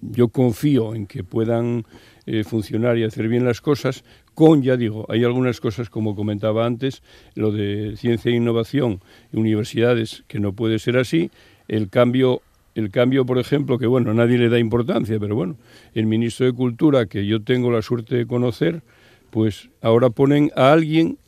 [0.00, 1.84] yo confío en que puedan
[2.26, 6.66] eh, funcionar y hacer bien las cosas, con, ya digo, hay algunas cosas, como comentaba
[6.66, 7.02] antes,
[7.34, 9.00] lo de ciencia e innovación,
[9.32, 11.30] universidades, que no puede ser así,
[11.68, 12.42] el cambio
[12.76, 15.56] el cambio, por ejemplo, que bueno, nadie le da importancia, pero bueno,
[15.94, 18.82] el ministro de Cultura, que yo tengo la suerte de conocer,
[19.30, 21.18] pues ahora ponen a alguien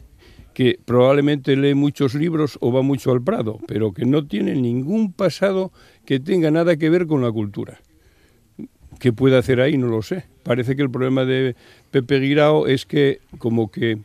[0.53, 5.13] que probablemente lee muchos libros o va mucho al Prado, pero que no tiene ningún
[5.13, 5.73] pasado
[6.05, 7.81] que tenga nada que ver con la cultura.
[8.99, 9.79] ¿Qué puede hacer ahí?
[9.79, 10.25] No lo sé.
[10.43, 11.57] Parece que el problema de
[11.91, 13.99] Pepe Guirao es que como que,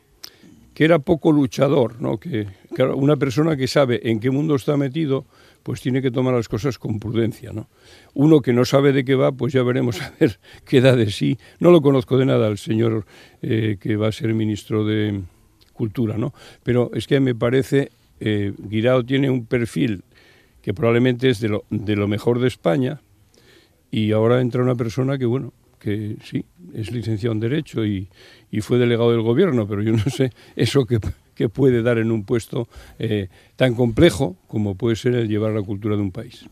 [0.73, 2.19] que era poco luchador, ¿no?
[2.19, 2.47] Que
[2.95, 5.25] una persona que sabe en qué mundo está metido,
[5.63, 7.69] pues tiene que tomar las cosas con prudencia, ¿no?
[8.13, 11.09] Uno que no sabe de qué va, pues ya veremos a ver qué da de
[11.09, 11.37] sí.
[11.59, 13.05] No lo conozco de nada al señor
[13.41, 15.21] eh, que va a ser ministro de
[15.71, 16.33] Cultura, ¿no?
[16.61, 20.03] Pero es que me parece, eh, Guirao tiene un perfil
[20.61, 23.01] que probablemente es de lo, de lo mejor de España
[23.89, 28.07] y ahora entra una persona que, bueno, que sí, es licenciado en Derecho y,
[28.51, 30.99] y fue delegado del gobierno, pero yo no sé eso que
[31.35, 32.67] que puede dar en un puesto
[32.99, 36.45] eh, tan complejo como puede ser el llevar la cultura de un país.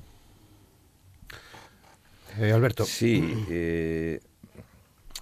[2.39, 2.85] Eh, Alberto.
[2.85, 4.19] Sí, eh,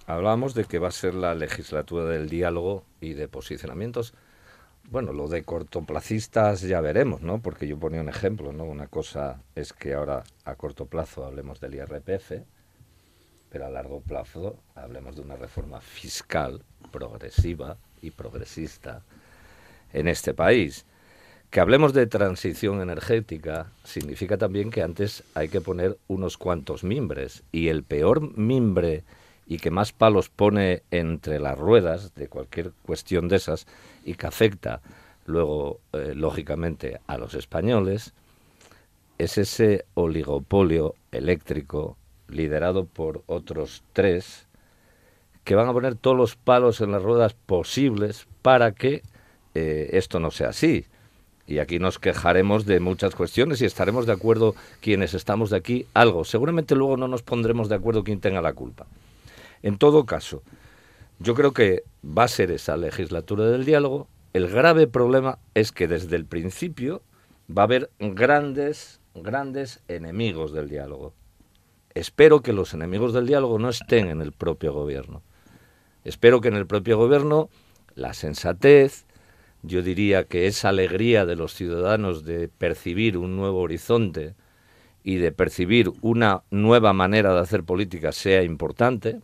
[0.06, 4.14] hablamos de que va a ser la legislatura del diálogo y de posicionamientos.
[4.90, 7.40] Bueno, lo de cortoplacistas ya veremos, ¿no?
[7.40, 8.64] Porque yo ponía un ejemplo, ¿no?
[8.64, 12.42] Una cosa es que ahora a corto plazo hablemos del IRPF,
[13.50, 19.02] pero a largo plazo hablemos de una reforma fiscal progresiva y progresista
[19.92, 20.86] en este país.
[21.50, 27.42] Que hablemos de transición energética significa también que antes hay que poner unos cuantos mimbres
[27.50, 29.02] y el peor mimbre
[29.46, 33.66] y que más palos pone entre las ruedas de cualquier cuestión de esas
[34.04, 34.80] y que afecta
[35.26, 38.14] luego, eh, lógicamente, a los españoles,
[39.18, 41.96] es ese oligopolio eléctrico
[42.28, 44.46] liderado por otros tres
[45.42, 49.02] que van a poner todos los palos en las ruedas posibles para que
[49.54, 50.86] eh, esto no sea así.
[51.46, 55.86] Y aquí nos quejaremos de muchas cuestiones y estaremos de acuerdo quienes estamos de aquí
[55.94, 56.24] algo.
[56.24, 58.86] Seguramente luego no nos pondremos de acuerdo quien tenga la culpa.
[59.62, 60.42] En todo caso,
[61.18, 64.06] yo creo que va a ser esa legislatura del diálogo.
[64.32, 67.02] El grave problema es que desde el principio
[67.50, 71.12] va a haber grandes, grandes enemigos del diálogo.
[71.94, 75.22] Espero que los enemigos del diálogo no estén en el propio gobierno.
[76.04, 77.50] Espero que en el propio gobierno
[77.94, 79.04] la sensatez,
[79.62, 84.34] yo diría que esa alegría de los ciudadanos de percibir un nuevo horizonte
[85.04, 89.20] y de percibir una nueva manera de hacer política sea importante.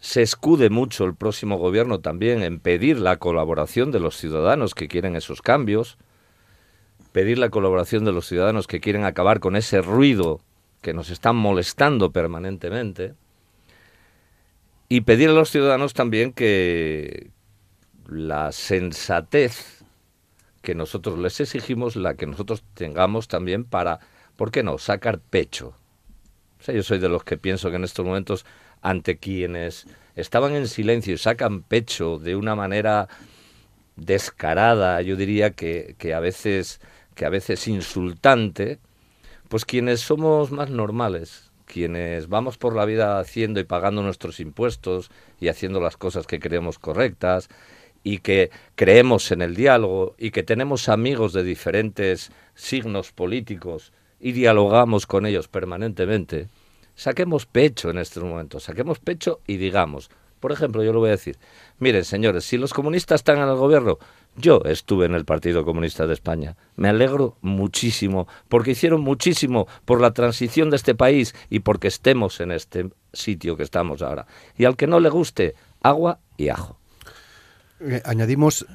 [0.00, 4.88] Se escude mucho el próximo gobierno también en pedir la colaboración de los ciudadanos que
[4.88, 5.98] quieren esos cambios,
[7.12, 10.40] pedir la colaboración de los ciudadanos que quieren acabar con ese ruido
[10.82, 13.14] que nos están molestando permanentemente
[14.88, 17.30] y pedir a los ciudadanos también que,
[18.08, 19.84] la sensatez
[20.62, 24.00] que nosotros les exigimos, la que nosotros tengamos también para,
[24.36, 25.74] ¿por qué no?, sacar pecho.
[26.60, 28.44] O sea, yo soy de los que pienso que en estos momentos,
[28.82, 33.08] ante quienes estaban en silencio y sacan pecho de una manera
[33.94, 36.80] descarada, yo diría que, que a veces
[37.18, 38.78] que a veces insultante,
[39.48, 45.10] pues quienes somos más normales, quienes vamos por la vida haciendo y pagando nuestros impuestos
[45.40, 47.48] y haciendo las cosas que creemos correctas
[48.02, 54.32] y que creemos en el diálogo y que tenemos amigos de diferentes signos políticos y
[54.32, 56.48] dialogamos con ellos permanentemente,
[56.94, 61.12] saquemos pecho en estos momentos, saquemos pecho y digamos, por ejemplo, yo lo voy a
[61.12, 61.36] decir,
[61.78, 63.98] miren señores, si los comunistas están en el gobierno,
[64.36, 66.56] yo estuve en el Partido Comunista de España.
[66.76, 72.40] Me alegro muchísimo porque hicieron muchísimo por la transición de este país y porque estemos
[72.40, 74.26] en este sitio que estamos ahora.
[74.56, 76.77] Y al que no le guste, agua y ajo.
[77.80, 78.66] Eh, añadimos,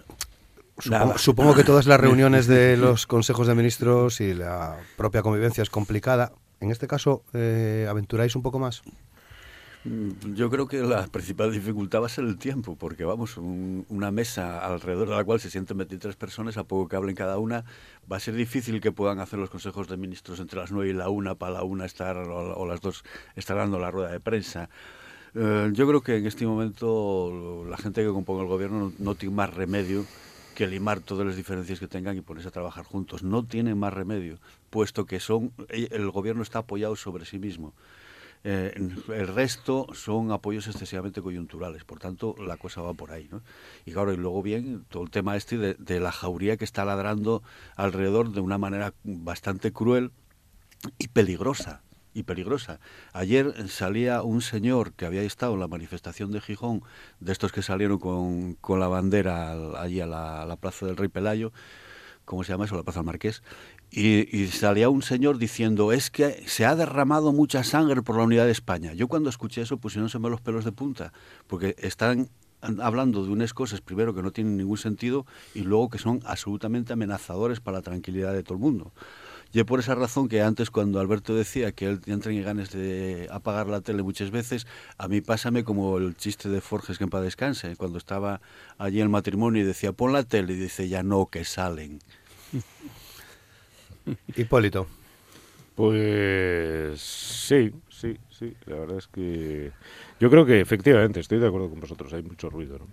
[1.18, 5.70] supongo, que todas las reuniones de los consejos de ministros y la propia convivencia es
[5.70, 6.32] complicada.
[6.60, 8.84] En este caso, eh, ¿aventuráis un poco más?
[9.86, 14.12] Mm, yo creo que la principal dificultad va a ser el tiempo, porque vamos, una
[14.12, 17.66] mesa alrededor de la cual se sienten 23 personas, a poco que hablen cada una,
[18.10, 20.94] va a ser difícil que puedan hacer los consejos de ministros entre las 9 y
[20.94, 23.04] la 1 para la 1 estar, o, las 2
[23.36, 24.70] estar dando la rueda de prensa.
[25.36, 29.36] Eh, yo creo que en este momento la gente que compone el gobierno no, tiene
[29.36, 30.06] más remedio
[30.54, 33.24] que limar todas las diferencias que tengan y ponerse a trabajar juntos.
[33.24, 34.38] No tienen más remedio,
[34.70, 37.74] puesto que son eh, el gobierno está apoyado sobre sí mismo.
[38.46, 38.74] Eh,
[39.08, 43.28] el resto son apoyos excesivamente coyunturales, por tanto la cosa va por ahí.
[43.32, 43.42] ¿no?
[43.86, 47.42] Y claro, y luego bien, todo el tema este de la jauría que está ladrando
[47.76, 50.12] alrededor de una manera bastante cruel
[51.00, 51.82] y peligrosa
[52.14, 52.80] y peligrosa.
[53.12, 56.84] Ayer salía un señor que había estado en la manifestación de Gijón,
[57.20, 61.10] de estos que salieron con, con la bandera al- allí a la, Plaza del Rey
[61.10, 61.52] Pelayo,
[62.26, 62.76] ¿cómo se llama eso?
[62.76, 63.44] La Plaza del Marqués.
[63.96, 68.46] Y, salía un señor diciendo, es que se ha derramado mucha sangre por la unidad
[68.46, 68.94] de España.
[68.94, 71.14] Yo cuando escuché eso pusieronse los pelos de punta,
[71.46, 72.30] porque están
[72.82, 76.94] hablando de unas cosas, primero, que no tienen ningún sentido, y luego que son absolutamente
[76.94, 78.94] amenazadores para la tranquilidad de todo el mundo.
[79.54, 82.72] Y es por esa razón que antes cuando Alberto decía que él entra en ganas
[82.72, 84.66] de apagar la tele muchas veces,
[84.98, 88.42] a mí pásame como el chiste de Forges que en paz descanse, cuando estaba
[88.80, 92.00] allí en el matrimonio y decía, pon la tele, y dice, ya no, que salen.
[94.36, 94.88] Hipólito.
[95.76, 98.54] Pues sí, sí, sí.
[98.66, 99.72] La verdad es que
[100.20, 102.14] yo creo que efectivamente estoy de acuerdo con vosotros.
[102.14, 102.78] Hay mucho ruido.
[102.80, 102.88] ¿no?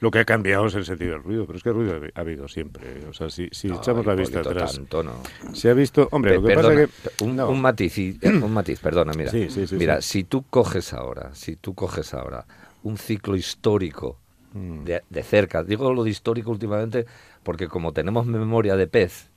[0.00, 2.48] Lo que ha cambiado es el sentido del ruido, pero es que ruido ha habido
[2.48, 2.84] siempre.
[3.08, 5.22] O sea, si, si No, echamos la vista atrás, tanto no.
[5.52, 6.08] se ha visto.
[6.10, 9.30] Hombre, Pe- lo que perdona, pasa que un, matiz, y- un matiz, perdona, mira.
[9.30, 12.46] Sí, sí, sí, mira, si tú coges ahora, si tú coges ahora
[12.82, 14.18] un ciclo histórico
[14.52, 14.84] Mm.
[14.84, 17.06] de, de cerca, digo lo de histórico últimamente
[17.42, 19.28] porque como tenemos memoria de pez,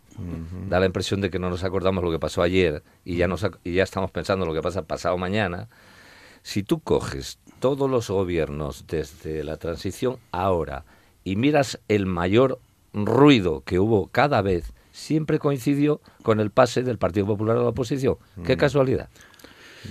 [0.70, 3.46] da la impresión de que no nos acordamos lo que pasó ayer y ya, nos,
[3.64, 5.70] y ya estamos pensando lo que pasa pasado mañana.
[6.44, 10.86] Si tú coges todos los gobiernos desde la transición ahora
[11.24, 12.60] y miras el mayor
[12.94, 17.70] ruido que hubo cada vez, siempre coincidió con el pase del Partido Popular a la
[17.70, 18.18] oposición.
[18.44, 19.10] Qué casualidad.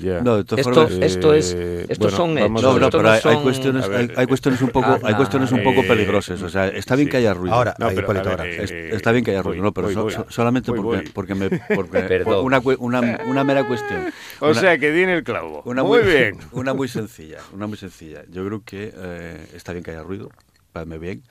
[0.02, 0.20] Ya.
[0.20, 2.62] No, de todas Esto, formas- esto es, Eh, estos bueno, son hechos.
[2.62, 5.52] No, no, pero hay, hay cuestiones, ver, hay, hay cuestiones un poco, hay ah, cuestiones
[5.52, 6.42] un poco eh, peligrosas.
[6.42, 7.11] O sea, está bien sí.
[7.12, 7.54] que haya ruido.
[7.54, 8.50] Ahora, No, ahí, pero, Hipólito, a ver, ahora.
[8.52, 10.12] eh, Es- eh, está bien que haya voy, ruido, no, pero voy, so- voy.
[10.12, 11.11] so- solamente Voy, porque, voy.
[11.12, 12.44] porque me, porque Perdón.
[12.44, 14.12] una, una, una mera cuestión.
[14.40, 15.62] O Una- sea, que viene el clavo.
[15.64, 16.37] Una muy bien.
[16.52, 18.22] Una muy sencilla, una muy sencilla.
[18.30, 20.30] Yo creo que eh, está bien que haya ruido,
[20.72, 21.22] parece bien,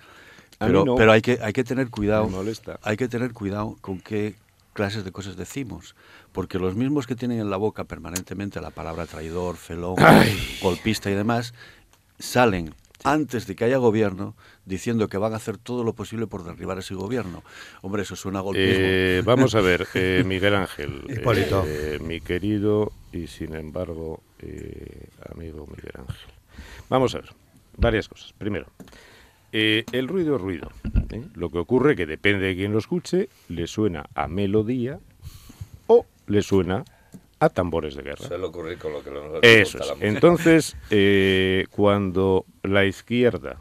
[0.58, 0.95] pero, no.
[0.95, 2.25] pero hay que hay que tener cuidado.
[2.25, 2.80] Me molesta.
[2.82, 4.36] Hay que tener cuidado con qué
[4.73, 5.95] clases de cosas decimos,
[6.36, 9.95] porque los mismos que tienen en la boca permanentemente la palabra traidor, felón,
[10.62, 11.54] golpista y demás,
[12.19, 12.74] salen
[13.06, 16.78] antes de que haya gobierno diciendo que van a hacer todo lo posible por derribar
[16.78, 17.41] ese gobierno.
[17.82, 18.74] Hombre, eso suena a golpismo.
[18.78, 21.63] Eh, vamos a ver, eh, Miguel Ángel, Hipólito.
[21.65, 26.34] eh, mi querido y sin embargo eh, amigo Miguel Ángel.
[26.89, 27.30] Vamos a ver,
[27.78, 28.34] varias cosas.
[28.38, 28.67] Primero,
[29.54, 30.69] eh, el ruido es ruido.
[31.12, 31.24] ¿eh?
[31.34, 35.00] Lo que ocurre que depende de quién lo escuche, le suena a melodía
[36.28, 36.84] le suena
[37.40, 38.28] a tambores de guerra.
[38.28, 39.88] Suele ocurrir con lo que nos Eso es.
[39.88, 40.08] la.
[40.08, 43.58] Entonces, eh, cuando la izquierda,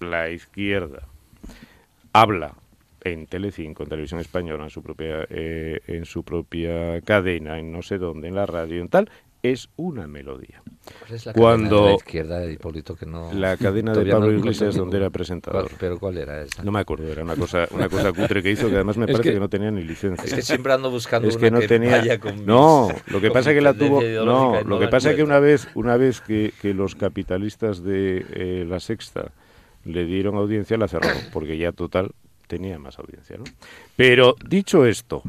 [0.00, 1.06] la izquierda
[2.12, 2.54] habla
[3.04, 7.82] en Telecinco, en Televisión Española, en su propia, eh, en su propia cadena, en no
[7.82, 9.10] sé dónde, en la radio, en tal,
[9.42, 10.61] es una melodía.
[11.00, 14.10] ¿Cuál es la cuando- cadena de la izquierda de Hipólito que no La cadena de
[14.10, 15.62] Pablo no- Iglesias donde era presentador.
[15.68, 16.62] ¿Cuál- pero cuál era esa?
[16.64, 19.12] No me acuerdo, era una cosa, una cosa cutre que hizo que además me Es
[19.12, 20.24] parece que, que- no tenía ni licencia.
[20.24, 23.20] Es que siempre ando buscando es una que no tenía vaya con mis- no lo
[23.20, 25.24] que pasa mi que la tuvo no lo que pasa que encuentro.
[25.26, 29.30] una vez una vez que, que los capitalistas de eh, la sexta
[29.84, 32.10] le dieron audiencia la cerró porque ya total
[32.48, 33.44] tenía más audiencia ¿no?
[33.96, 35.22] pero dicho esto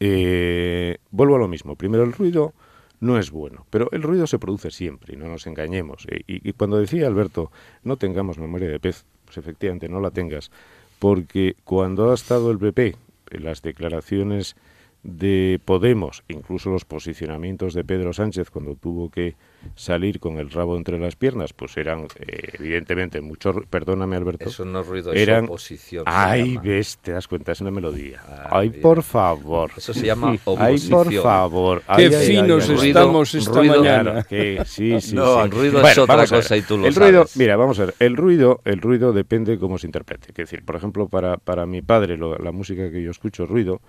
[0.00, 2.52] eh, vuelvo a lo mismo primero el ruido
[3.00, 6.06] no es bueno, pero el ruido se produce siempre y no nos engañemos.
[6.10, 7.50] Y, y- y cuando decía Alberto,
[7.84, 10.50] no tengamos memoria de pez, pues efectivamente no la tengas,
[10.98, 12.96] porque cuando ha estado el PP,
[13.30, 14.56] las declaraciones
[15.02, 19.36] de Podemos, incluso los posicionamientos de Pedro Sánchez cuando tuvo que
[19.74, 24.64] salir con el rabo entre las piernas, pues eran eh, evidentemente mucho, perdóname Alberto, Eso
[24.64, 26.04] no es ruido, es eran, oposición.
[26.04, 26.60] se ay llama.
[26.62, 28.82] ves, te das cuenta, es una melodía, Ah, ay bien.
[28.82, 31.04] por favor, Eso se llama ay oposición.
[31.04, 32.88] por favor, Qué Ay, ay, ay, finos ay, ay.
[32.88, 34.22] estamos esta ruido- mañana.
[34.22, 35.40] Que sí, sí, No, sí.
[35.44, 37.36] el ruido es otra cosa y tú lo el ruido, sabes.
[37.36, 40.28] mira, vamos a ver, el ruido, el ruido depende cómo se interprete.
[40.28, 43.48] Es decir, por ejemplo, para, para mi padre lo- la música que yo escucho es
[43.50, 43.80] ruido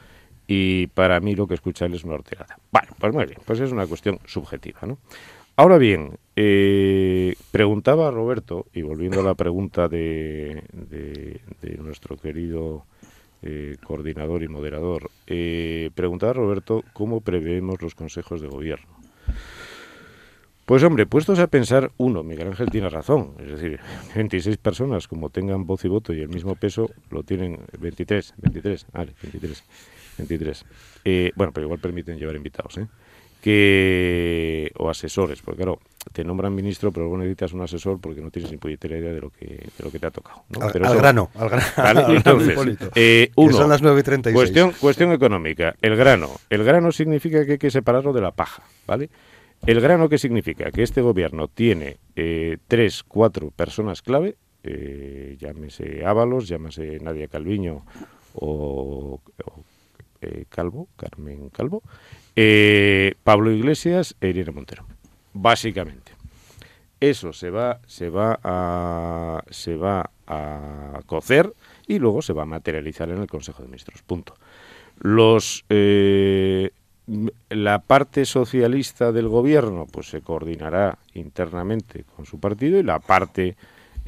[0.49, 2.57] y para mí lo que escucha él es una horterada.
[2.71, 4.97] Bueno, pues muy bien, pues es una cuestión subjetiva, ¿no?
[5.59, 10.61] Ahora bien, eh, preguntaba a Roberto, y volviendo a la pregunta de,
[11.79, 12.85] nuestro querido
[13.41, 18.85] eh, coordinador y moderador, eh, preguntaba a Roberto cómo preveemos los consejos de gobierno.
[20.67, 23.79] Pues hombre, puestos a pensar, uno, Miguel Ángel tiene razón, es decir,
[24.15, 28.85] 26 personas como tengan voz y voto y el mismo peso, lo tienen 23, 23,
[28.93, 29.63] vale, 23,
[30.19, 30.65] 23.
[31.03, 32.87] Eh, bueno, pero igual permiten llevar invitados, ¿eh?
[33.47, 35.79] Que o asesores, porque claro,
[36.11, 39.21] te nombran ministro, pero luego necesitas un asesor porque no tienes ni puñetera idea de
[39.21, 40.43] lo que, de lo que te ha tocado.
[40.49, 40.61] ¿no?
[40.65, 41.65] Al, Pero al eso- grano, al grano.
[41.77, 44.35] Vale, entonces, eh, uno, son las 9 y 36.
[44.35, 45.75] Cuestión, cuestión económica.
[45.81, 46.29] El grano.
[46.49, 49.09] El grano significa que hay que separarlo de la paja, ¿vale?
[49.65, 50.69] El grano, ¿qué significa?
[50.71, 57.83] Que este gobierno tiene eh, tres, cuatro personas clave, eh, llámese Ábalos, llámese Nadia Calviño
[58.35, 59.63] o, o,
[60.21, 61.81] eh, Calvo, Carmen Calvo,
[62.37, 64.85] eh, Pablo Iglesias e Irene Montero,
[65.33, 66.13] básicamente.
[66.99, 71.51] Eso se va, se va a, se va a cocer
[71.87, 74.03] y luego se va a materializar en el Consejo de Ministros.
[74.03, 74.35] Punto.
[74.99, 76.71] Los eh,
[77.49, 83.55] la parte socialista del gobierno, pues se coordinará internamente con su partido y la parte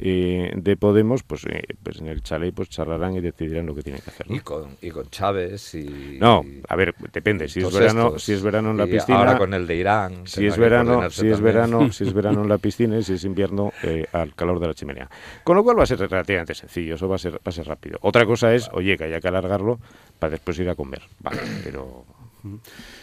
[0.02, 3.82] eh, de Podemos, pues, eh, pues en el chalet, pues charlarán y decidirán lo que
[3.82, 4.30] tienen que hacer.
[4.30, 4.36] ¿no?
[4.36, 6.16] Y con, y con Chávez y...
[6.18, 7.48] No, a ver, depende.
[7.48, 8.24] Si es verano, estos.
[8.24, 9.18] si es verano en la Y piscina.
[9.18, 10.26] Ahora con el de Irán.
[10.26, 11.42] Si es verano, si es también.
[11.42, 14.68] verano, si es verano en la piscina y si es invierno eh, al calor de
[14.68, 15.10] la chimenea.
[15.44, 17.66] Con lo cual va a ser relativamente sencillo, eso va a ser, va a ser
[17.66, 17.98] rápido.
[18.00, 19.78] Otra cosa es, oye, que haya que alargarlo
[20.18, 21.02] para después ir a comer.
[21.20, 22.06] Vale, pero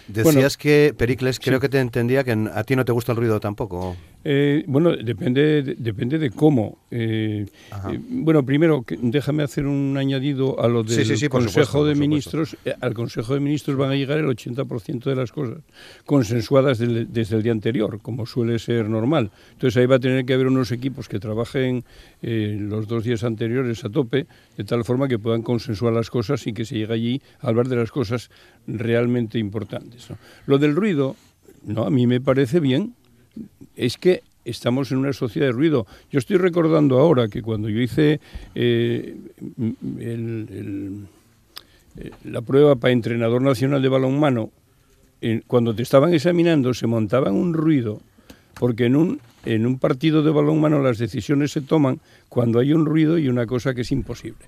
[0.08, 3.40] Decías que, Pericles, creo que te entendía que a ti no te gusta el ruido
[3.40, 3.96] tampoco.
[4.24, 6.80] Eh, bueno, depende de, depende de cómo.
[6.92, 7.46] Eh,
[7.92, 11.42] eh, bueno, primero, que- déjame hacer un añadido a lo del Sí, sí, sí, por
[11.42, 11.96] Consejo supuesto, de.
[11.96, 12.58] Ministros.
[12.66, 15.60] Eh, al Consejo de Ministros van a llegar el 80% de las cosas
[16.06, 19.32] consensuadas desde el día anterior, como suele ser normal.
[19.54, 21.84] Entonces ahí va a tener que haber unos equipos que trabajen
[22.22, 24.26] eh, los dos días anteriores a tope,
[24.58, 27.68] de tal forma que puedan consensuar las cosas y que se llegue allí a hablar
[27.68, 28.30] de las cosas
[28.68, 30.10] realmente importantes.
[30.10, 30.18] ¿no?
[30.48, 31.16] Lo del ruido,
[31.66, 32.94] no, a mí me parece bien
[33.76, 35.86] es que estamos en una sociedad de ruido.
[36.12, 38.20] Yo estoy recordando ahora que cuando yo hice
[38.56, 39.16] eh,
[40.00, 41.08] el-
[41.98, 44.52] eh, la prueba para entrenador nacional de balonmano,
[45.48, 48.00] cuando te estaban examinando se montaban un ruido,
[48.60, 52.86] porque en un, en un partido de balonmano las decisiones se toman cuando hay un
[52.86, 54.46] ruido y una cosa que es imposible.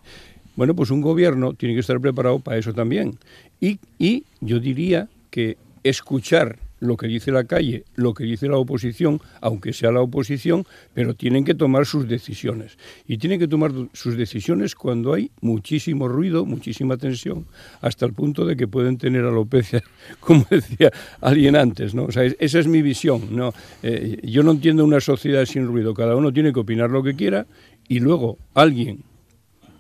[0.56, 3.18] Bueno, pues un gobierno tiene que estar preparado para eso también.
[3.60, 8.58] Y, y yo diría que escuchar lo que dice la calle, lo que dice la
[8.58, 12.78] oposición, aunque sea la oposición, pero tienen que tomar sus decisiones.
[13.08, 17.46] Y tienen que tomar sus decisiones cuando hay muchísimo ruido, muchísima tensión,
[17.82, 19.84] hasta el punto de que pueden tener alopecia,
[20.20, 21.94] como decía alguien antes.
[21.94, 22.06] ¿no?
[22.06, 23.36] O sea, es- esa es mi visión.
[23.36, 23.54] ¿no?
[23.84, 25.94] Eh, yo no entiendo una sociedad sin ruido.
[25.94, 27.46] Cada uno tiene que opinar lo que quiera
[27.88, 29.04] y luego alguien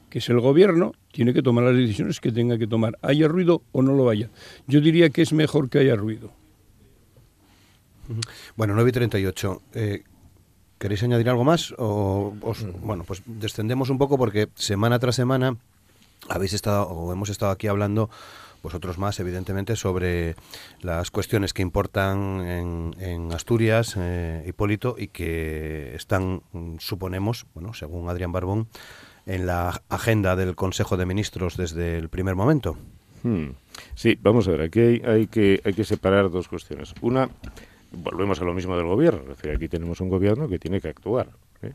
[0.09, 3.61] que es el gobierno, tiene que tomar las decisiones que tenga que tomar, haya ruido
[3.71, 4.29] o no lo haya.
[4.67, 6.31] Yo diría que es mejor que haya ruido.
[8.55, 9.61] Bueno, 9 y 38.
[9.73, 10.03] Eh,
[10.77, 11.73] ¿Queréis añadir algo más?
[11.77, 15.57] O, os- bueno, pues descendemos un poco porque semana tras semana
[16.29, 18.09] habéis estado o hemos estado aquí hablando
[18.61, 20.35] vosotros más, evidentemente, sobre
[20.81, 26.41] las cuestiones que importan en, en Asturias, eh, Hipólito, y que están,
[26.79, 28.67] suponemos, bueno, según Adrián Barbón,
[29.25, 32.77] en la agenda del Consejo de Ministros desde el primer momento.
[33.23, 33.51] Hmm.
[33.95, 36.93] Sí, vamos a ver, aquí hay, hay que, hay que separar dos cuestiones.
[37.01, 37.29] Una,
[37.91, 40.89] volvemos a lo mismo del gobierno, es decir, aquí tenemos un gobierno que tiene que
[40.89, 41.29] actuar.
[41.61, 41.73] ¿eh?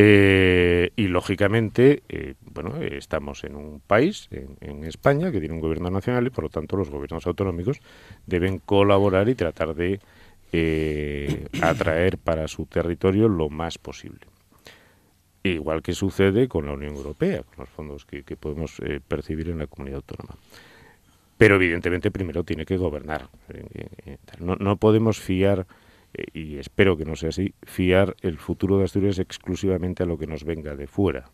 [0.00, 5.60] Eh, y lógicamente, eh, bueno, eh, estamos en un país, en, España, que tiene un
[5.60, 7.80] gobierno nacional y por lo tanto los gobiernos autonómicos
[8.24, 10.00] deben colaborar y tratar de
[11.60, 14.20] atraer para su territorio lo más posible.
[15.42, 19.66] Igual que sucede con la Unión Europea, con los fondos que, podemos percibir en la
[19.66, 20.36] comunidad autónoma.
[21.38, 23.28] Pero evidentemente primero tiene que gobernar.
[23.48, 24.18] Eh, eh, eh.
[24.40, 25.66] No, no podemos fiar,
[26.34, 30.26] y espero que no sea así, fiar el futuro de Asturias exclusivamente a lo que
[30.26, 31.30] nos venga de fuera.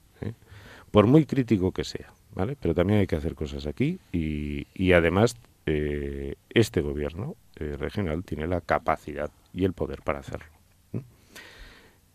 [0.90, 2.56] Por muy crítico que sea, ¿vale?
[2.60, 5.36] Pero también hay que hacer cosas aquí y, y además
[5.66, 10.46] este gobierno eh, regional tiene la capacidad y el poder para hacerlo.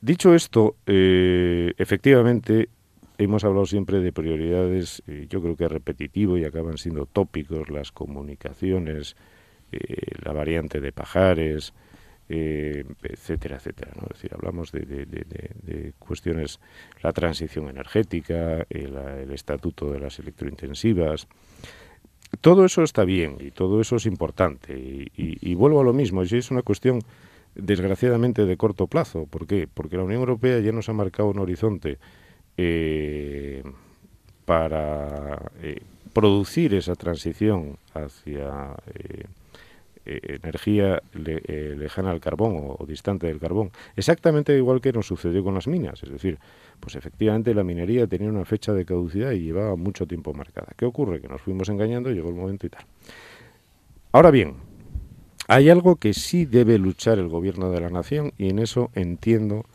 [0.01, 2.69] Dicho esto, efectivamente
[3.19, 7.69] hemos hablado siempre de prioridades, eh, yo creo que es repetitivo y acaban siendo tópicos,
[7.69, 9.17] las comunicaciones,
[9.73, 11.73] eh, la variante de Pajares,
[12.29, 13.91] eh, etcétera, etcétera.
[14.03, 16.59] Es decir, hablamos de, cuestiones,
[17.03, 21.27] la transición energética, el, el estatuto de las electrointensivas.
[22.39, 24.73] Todo eso está bien y todo eso es importante.
[24.77, 27.01] Y, vuelvo a lo mismo, es una cuestión
[27.55, 29.25] desgraciadamente de corto plazo.
[29.25, 29.67] ¿Por qué?
[29.67, 31.97] Porque la Unión Europea ya nos ha marcado un horizonte
[32.61, 33.63] eh,
[34.45, 35.81] para eh,
[36.13, 39.25] producir esa transición hacia eh,
[40.43, 45.43] energía le- lejana al carbón o, o distante del carbón, exactamente igual que nos sucedió
[45.43, 46.01] con las minas.
[46.03, 46.39] Es decir,
[46.79, 50.67] pues efectivamente la minería tenía una fecha de caducidad y llevaba mucho tiempo marcada.
[50.75, 51.21] ¿Qué ocurre?
[51.21, 52.85] Que nos fuimos engañando, llegó el momento y tal.
[54.11, 54.55] Ahora bien,
[55.47, 59.65] Hay algo que sí debe luchar el gobierno de la nación y en eso entiendo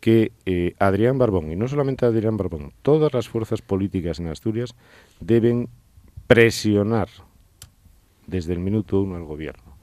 [0.00, 4.74] que eh, Adrián Barbón, y no solamente Adrián Barbón, todas las fuerzas políticas en Asturias
[5.20, 5.68] deben
[6.26, 7.08] presionar
[8.26, 9.76] desde el minuto uno al gobierno.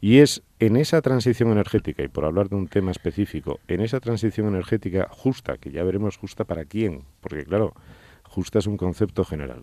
[0.00, 4.00] Y es en esa transición energética, y por hablar de un tema específico, en esa
[4.00, 7.72] transición energética justa, que ya veremos justa para quién, porque claro,
[8.24, 9.62] justa es un concepto general.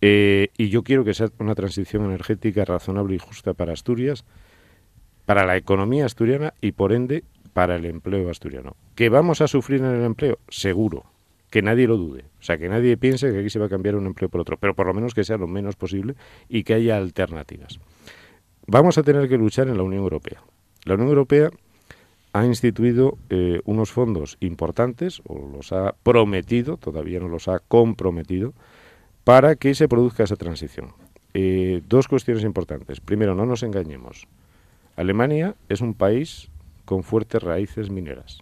[0.00, 4.24] Eh, y yo quiero que sea una transición energética razonable y justa para Asturias,
[5.24, 7.24] para la economía asturiana y por ende
[7.54, 8.76] para el empleo asturiano.
[8.94, 10.38] ¿Que vamos a sufrir en el empleo?
[10.48, 11.04] Seguro.
[11.50, 12.24] Que nadie lo dude.
[12.40, 14.58] O sea, que nadie piense que aquí se va a cambiar un empleo por otro,
[14.58, 16.16] pero por lo menos que sea lo menos posible
[16.48, 17.78] y que haya alternativas.
[18.66, 20.42] Vamos a tener que luchar en la Unión Europea.
[20.84, 21.50] La Unión Europea
[22.32, 28.52] ha instituido eh, unos fondos importantes, o los ha prometido, todavía no los ha comprometido,
[29.22, 30.92] para que se produzca esa transición.
[31.34, 33.00] Eh, dos cuestiones importantes.
[33.00, 34.26] Primero, no nos engañemos.
[34.96, 36.50] Alemania es un país
[36.84, 38.38] con fuertes raíces mineras.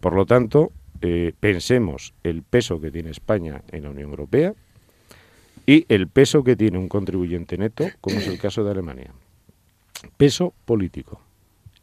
[0.00, 4.54] Por lo tanto, eh, pensemos el peso que tiene España en la Unión Europea
[5.66, 9.12] y el peso que tiene un contribuyente neto, como es el caso de Alemania.
[10.16, 11.20] Peso político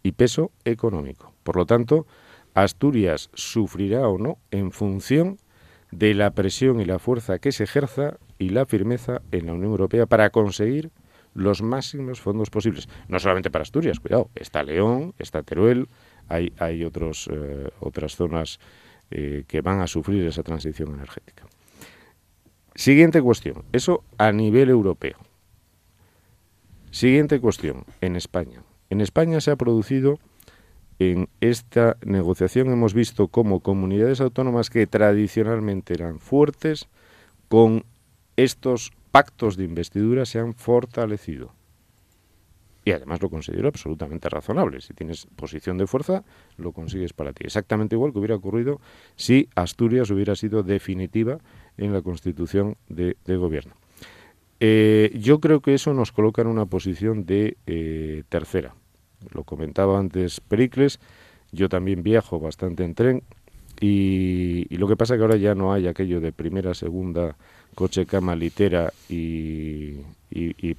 [0.03, 1.33] y peso económico.
[1.43, 2.05] Por lo tanto,
[2.53, 5.37] Asturias sufrirá o no en función
[5.91, 9.71] de la presión y la fuerza que se ejerza y la firmeza en la Unión
[9.71, 10.91] Europea para conseguir
[11.33, 12.89] los máximos fondos posibles.
[13.07, 15.87] No solamente para Asturias, cuidado, está León, está Teruel,
[16.27, 18.59] hay, hay otros, eh, otras zonas
[19.09, 21.45] eh, que van a sufrir esa transición energética.
[22.75, 25.17] Siguiente cuestión, eso a nivel europeo.
[26.91, 28.63] Siguiente cuestión, en España.
[28.89, 30.19] En España se ha producido
[30.99, 36.87] en esta negociación, hemos visto cómo comunidades autónomas que tradicionalmente eran fuertes,
[37.47, 37.85] con
[38.37, 41.53] estos pactos de investidura se han fortalecido.
[42.83, 44.81] Y además lo considero absolutamente razonable.
[44.81, 46.23] Si tienes posición de fuerza,
[46.57, 47.43] lo consigues para ti.
[47.45, 48.81] Exactamente igual que hubiera ocurrido
[49.15, 51.37] si Asturias hubiera sido definitiva
[51.77, 53.75] en la constitución de, gobierno.
[54.59, 58.73] Eh, yo creo que eso nos coloca en una posición de eh, tercera.
[59.31, 60.99] Lo comentaba antes Pericles,
[61.51, 63.23] yo también viajo bastante en tren
[63.79, 67.37] y, y lo que pasa es que ahora ya no hay aquello de primera, segunda,
[67.75, 69.99] coche, cama, litera y,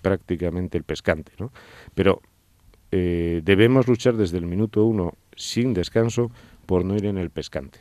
[0.01, 1.33] prácticamente el pescante.
[1.39, 1.53] ¿no?
[1.95, 2.21] Pero
[2.91, 6.31] eh, debemos luchar desde el minuto uno sin descanso
[6.67, 7.81] por no ir en el pescante.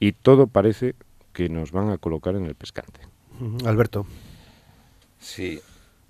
[0.00, 0.94] Y todo parece
[1.32, 3.00] que nos van a colocar en el pescante.
[3.64, 4.06] Alberto.
[5.18, 5.60] Sí.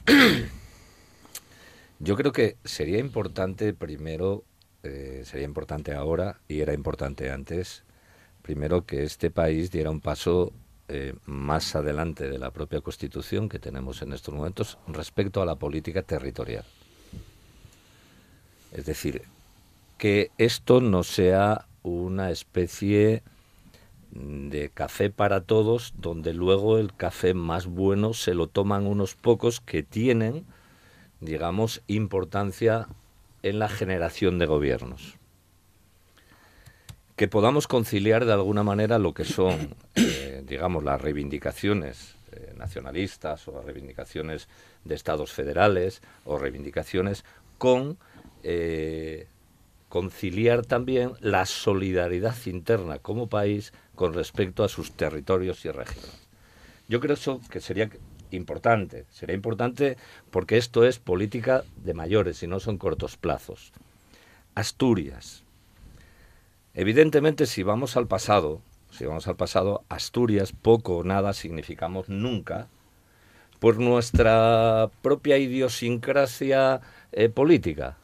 [2.00, 4.44] Yo creo que sería importante primero,
[4.82, 7.84] eh, sería importante ahora y era importante antes,
[8.42, 10.52] primero que este país diera un paso
[10.88, 15.56] eh, más adelante de la propia Constitución que tenemos en estos momentos respecto a la
[15.56, 16.64] política territorial.
[18.72, 19.22] Es decir,
[19.96, 23.22] que esto no sea una especie
[24.10, 29.60] de café para todos, donde luego el café más bueno se lo toman unos pocos
[29.60, 30.44] que tienen,
[31.20, 32.88] digamos, importancia
[33.42, 35.18] en la generación de gobiernos
[37.16, 43.46] que podamos conciliar de alguna manera lo que son, eh, digamos, las reivindicaciones eh, nacionalistas
[43.46, 44.48] o reivindicaciones
[44.84, 47.24] de estados federales o reivindicaciones
[47.58, 47.98] con
[48.42, 49.28] eh,
[49.88, 56.26] conciliar también la solidaridad interna como país con respecto a sus territorios y regiones.
[56.88, 57.88] Yo creo eso que sería
[58.32, 59.96] importante, sería importante
[60.32, 63.72] porque esto es política de mayores y no son cortos plazos.
[64.56, 65.43] Asturias,
[66.74, 68.60] Evidentemente, si vamos al pasado,
[68.90, 72.66] si vamos al pasado, Asturias poco o nada significamos nunca
[73.60, 76.80] por nuestra propia idiosincrasia
[77.12, 77.96] eh, política.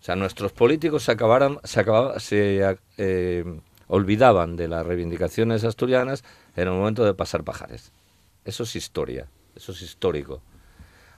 [0.00, 1.84] O sea, nuestros políticos se, acabaran, se,
[2.18, 6.24] se eh, olvidaban de las reivindicaciones asturianas
[6.56, 7.92] en el momento de pasar pajares.
[8.44, 10.42] Eso es historia, eso es histórico.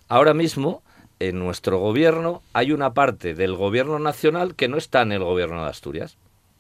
[0.07, 0.83] Ahora mismo,
[1.19, 5.63] en nuestro gobierno, hay una parte del gobierno nacional que no está en el gobierno
[5.63, 6.19] de Asturias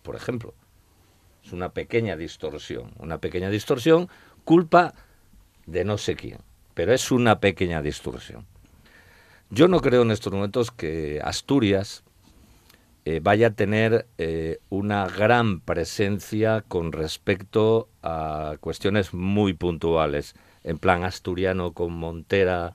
[0.09, 0.55] por ejemplo.
[1.45, 4.09] Es una pequeña distorsión, una pequeña distorsión
[4.43, 4.95] culpa
[5.67, 6.39] de no sé quién,
[6.73, 8.47] pero es una pequeña distorsión.
[9.51, 12.05] Yo no creo en estos momentos que Asturias
[13.05, 20.79] eh, vaya a tener eh, una gran presencia con respecto a cuestiones muy puntuales, en
[20.79, 22.73] plan asturiano con Montera,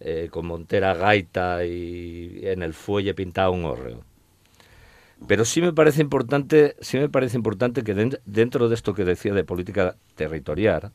[0.00, 4.13] eh, con Montera gaita y en el fuelle pintado un hórreo.
[5.26, 7.94] Pero sí me parece importante, sí me parece importante que
[8.24, 10.90] dentro de esto que decía de política territorial,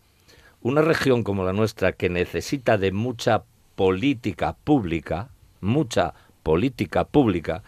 [0.61, 3.43] una región como la nuestra que necesita de mucha
[3.75, 5.29] política pública,
[5.61, 6.13] mucha
[6.43, 7.63] política pública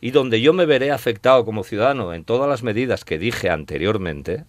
[0.00, 4.44] y donde yo me veré afectado como ciudadano en todas las medidas que dije anteriormente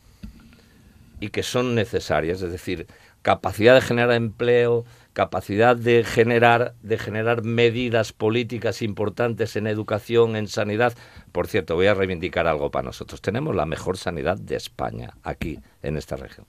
[1.19, 2.87] y que son necesarias, es decir,
[3.21, 4.85] capacidad de generar empleo,
[5.19, 10.93] capacidad de generar, de generar medidas políticas importantes en educación, en sanidad.
[11.33, 13.21] Por cierto, voy a reivindicar algo para nosotros.
[13.21, 16.45] Tenemos la mejor sanidad de España aquí, en esta región,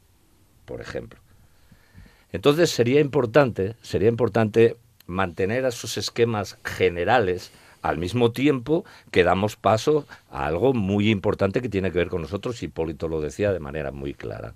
[0.67, 1.19] por ejemplo.
[2.31, 4.77] Entonces sería importante, sería importante
[5.09, 7.51] mantener esos esquemas generales
[7.83, 12.23] al mismo tiempo que damos paso a algo muy importante que tiene que ver con
[12.23, 14.55] nosotros, Hipólito lo decía de manera muy clara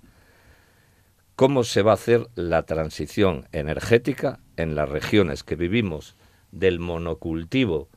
[1.35, 6.15] cómo se va a hacer la transición energética en las regiones que vivimos
[6.51, 7.89] del monocultivo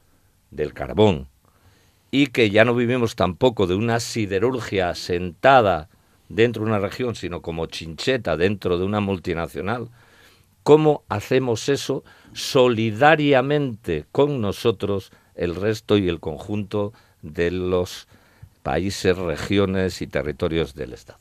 [0.50, 1.28] del carbón
[2.10, 5.88] y que ya no vivimos tampoco de una siderurgia sentada
[6.28, 9.88] dentro de una región, sino como chincheta dentro de una multinacional,
[10.62, 18.08] ¿cómo hacemos eso solidariamente con nosotros el resto y el conjunto de los
[18.62, 21.18] países, regiones y territorios del Estado?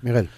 [0.00, 0.28] Miguel.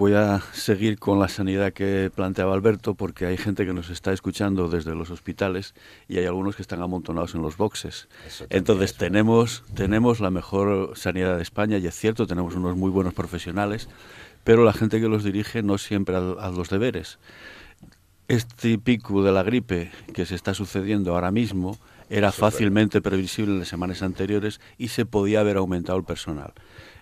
[0.00, 4.14] Voy a seguir con la sanidad que planteaba Alberto porque hay gente que nos está
[4.14, 5.74] escuchando desde los hospitales
[6.08, 8.08] y hay algunos que están amontonados en los boxes.
[8.48, 13.12] Entonces tenemos, tenemos la mejor sanidad de España y es cierto, tenemos unos muy buenos
[13.12, 13.90] profesionales,
[14.42, 17.18] pero la gente que los dirige no siempre hace los deberes.
[18.26, 21.78] Este pico de la gripe que se está sucediendo ahora mismo
[22.08, 26.54] era fácilmente previsible en las semanas anteriores y se podía haber aumentado el personal.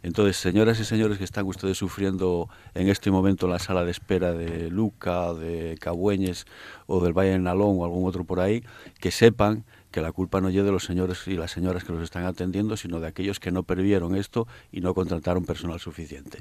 [0.03, 3.91] Entonces, señoras y señores que están ustedes sufriendo en este momento en la sala de
[3.91, 6.47] espera de Luca, de Cabueñes
[6.87, 8.63] o del Valle de Nalón o algún otro por ahí,
[9.01, 12.03] que sepan que la culpa no llega de los señores y las señoras que los
[12.03, 16.41] están atendiendo, sino de aquellos que no previeron esto y no contrataron personal suficiente.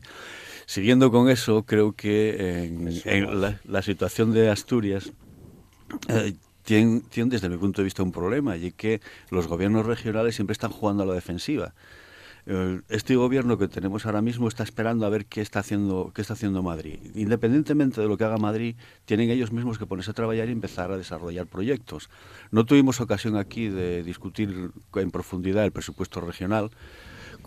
[0.65, 2.65] Siguiendo con eso, creo que
[3.05, 5.13] en, la, situación de Asturias
[6.09, 6.33] eh,
[6.63, 8.99] tiene, tiene, desde mi punto de vista un problema, y que
[9.29, 11.73] los gobiernos regionales siempre están jugando a la defensiva
[12.87, 16.33] este gobierno que tenemos ahora mismo está esperando a ver qué está haciendo qué está
[16.33, 16.99] haciendo Madrid.
[17.15, 18.75] Independientemente de lo que haga Madrid,
[19.05, 22.09] tienen ellos mismos que ponerse a trabajar y empezar a desarrollar proyectos.
[22.51, 26.71] No tuvimos ocasión aquí de discutir en profundidad el presupuesto regional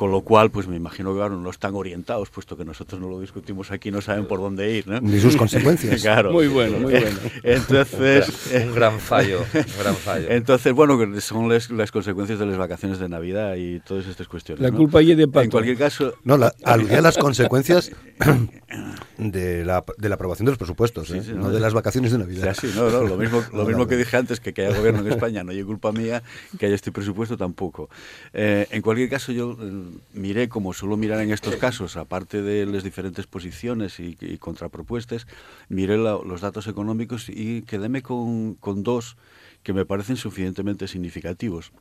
[0.01, 3.11] con lo cual, pues me imagino que claro, no están orientados, puesto que nosotros no
[3.11, 4.98] lo discutimos aquí, no saben por dónde ir, ¿no?
[4.98, 6.01] Ni sus consecuencias.
[6.01, 6.32] claro.
[6.32, 7.18] Muy bueno, muy bueno.
[7.42, 8.51] Entonces...
[8.64, 10.30] un gran fallo, un gran fallo.
[10.30, 14.62] Entonces, bueno, son las, consecuencias de las vacaciones de Navidad y todas estas cuestiones.
[14.62, 15.42] La culpa allí de Pato.
[15.44, 16.14] En cualquier caso...
[16.24, 17.92] No, la, aludía las consecuencias
[19.18, 21.22] de la, de la aprobación de los presupuestos, ¿eh?
[21.34, 22.57] no, de las vacaciones de Navidad.
[22.59, 25.09] Sí, no, no, lo mismo, lo mismo que dije antes, que que haya gobierno en
[25.09, 26.22] España no hay culpa mía,
[26.59, 27.90] que haya este presupuesto tampoco.
[28.32, 32.66] Eh, en cualquier caso, yo eh, miré, como suelo mirar en estos casos, aparte de
[32.66, 35.26] las diferentes posiciones y, contrapropuestas,
[35.68, 39.16] miré los datos económicos y quedéme con, con dos
[39.62, 41.72] que me parecen suficientemente significativos.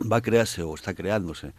[0.00, 1.52] Va a crearse o está creándose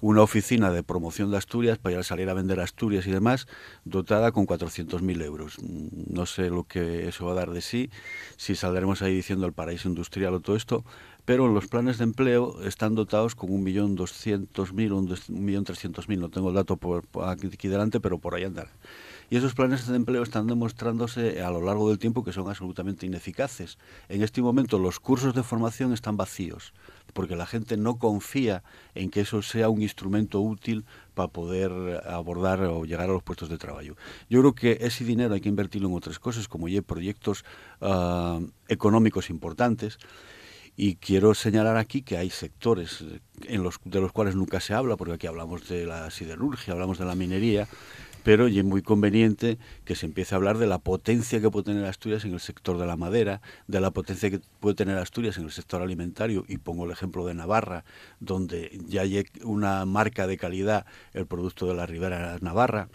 [0.00, 3.46] una oficina de promoción de Asturias para salir a vender Asturias y demás,
[3.84, 5.56] dotada con 400.000 euros.
[5.60, 7.90] No sé lo que eso va a dar de sí,
[8.36, 10.84] si saldremos ahí diciendo el paraíso industrial o todo esto,
[11.24, 16.76] pero los planes de empleo están dotados con 1.200.000 o 1.300.000, no tengo el dato
[16.76, 18.70] por, aquí delante, pero por ahí andará.
[19.30, 23.06] Y esos planes de empleo están demostrándose a lo largo del tiempo que son absolutamente
[23.06, 23.78] ineficaces.
[24.08, 26.72] En este momento los cursos de formación están vacíos
[27.16, 28.62] porque la gente no confía
[28.94, 31.72] en que eso sea un instrumento útil para poder
[32.06, 33.96] abordar o llegar a los puestos de trabajo.
[34.28, 37.44] Yo creo que ese dinero hay que invertirlo en otras cosas, como ya proyectos
[37.80, 39.98] ah, económicos importantes.
[40.78, 43.02] Y quiero señalar aquí que hay sectores
[43.44, 46.98] en los, de los cuales nunca se habla, porque aquí hablamos de la siderurgia, hablamos
[46.98, 47.66] de la minería,
[48.26, 51.66] pero y es muy conveniente que se empiece a hablar de la potencia que puede
[51.66, 55.38] tener Asturias en el sector de la madera, de la potencia que puede tener Asturias
[55.38, 57.84] en el sector alimentario, y pongo el ejemplo de Navarra,
[58.18, 62.88] donde ya hay una marca de calidad el producto de la Ribera Navarra.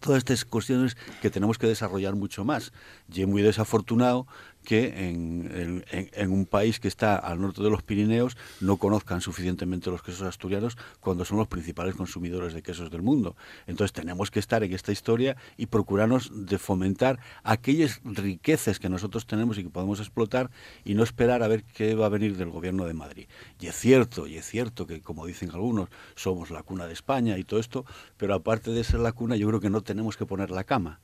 [0.00, 2.72] Todas estas cuestiones que tenemos que desarrollar mucho más.
[3.12, 4.28] Y es muy desafortunado
[4.64, 10.02] que en, un país que está al norte de los Pirineos no conozcan suficientemente los
[10.02, 13.36] quesos asturianos cuando son los principales consumidores de quesos del mundo.
[13.66, 19.26] Entonces tenemos que estar en esta historia y procurarnos de fomentar aquellas riquezas que nosotros
[19.26, 20.50] tenemos y que podemos explotar
[20.84, 23.26] y no esperar a ver qué va a venir del gobierno de Madrid.
[23.60, 27.38] Y es cierto, y es cierto que como dicen algunos, somos la cuna de España
[27.38, 27.84] y todo esto,
[28.16, 31.00] pero aparte de ser la cuna, yo creo que no tenemos que poner la cama.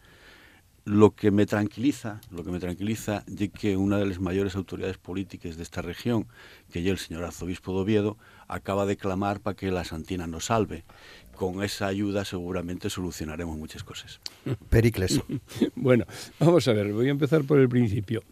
[0.88, 4.96] Lo que me tranquiliza, lo que me tranquiliza es que una de las mayores autoridades
[4.96, 6.26] políticas de esta región,
[6.72, 8.16] que ya el señor arzobispo de Oviedo,
[8.46, 10.84] acaba de clamar para que la Santina nos salve.
[11.36, 14.18] Con esa ayuda seguramente solucionaremos muchas cosas.
[14.70, 15.20] Pericles.
[15.76, 16.06] bueno,
[16.40, 18.22] vamos a ver, voy a empezar por el principio.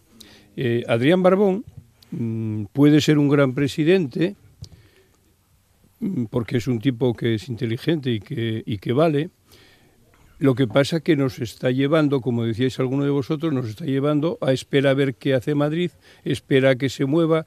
[0.57, 1.63] Eh, Adrián Barbón
[2.11, 4.35] mm, puede ser un gran presidente,
[6.01, 9.29] mm, porque es un tipo que es inteligente y que, y que vale,
[10.39, 14.39] lo que pasa que nos está llevando, como decíais alguno de vosotros, nos está llevando
[14.41, 15.91] a esperar a ver qué hace Madrid,
[16.25, 17.47] espera a que se mueva,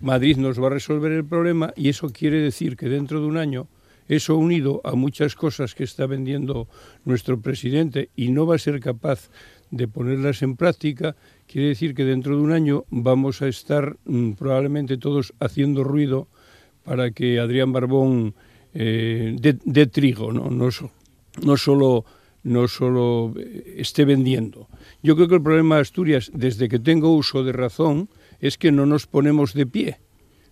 [0.00, 3.38] Madrid nos va a resolver el problema y eso quiere decir que dentro de un
[3.38, 3.68] año
[4.08, 6.68] eso unido a muchas cosas que está vendiendo
[7.04, 9.30] nuestro presidente y no va a ser capaz
[9.70, 11.16] de ponerlas en práctica,
[11.46, 16.28] quiere decir que dentro de un año vamos a estar mm, probablemente todos haciendo ruido
[16.84, 18.34] para que Adrián Barbón
[18.74, 20.32] eh, dé, trigo.
[20.32, 22.04] No, no solo
[22.46, 24.68] no solo eh, esté vendiendo.
[25.02, 28.08] Yo creo que el problema de Asturias, desde que tengo uso de razón,
[28.40, 29.98] es que no nos ponemos de pie.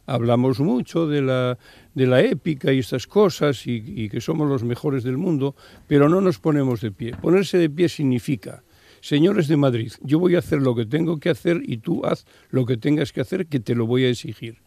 [0.06, 1.56] Hablamos mucho de la,
[1.94, 5.54] de la épica y estas cosas y, y que somos los mejores del mundo,
[5.86, 7.14] pero no nos ponemos de pie.
[7.22, 8.64] Ponerse de pie significa,
[9.00, 12.26] señores de Madrid, yo voy a hacer lo que tengo que hacer y tú haz
[12.50, 14.63] lo que tengas que hacer, que te lo voy a exigir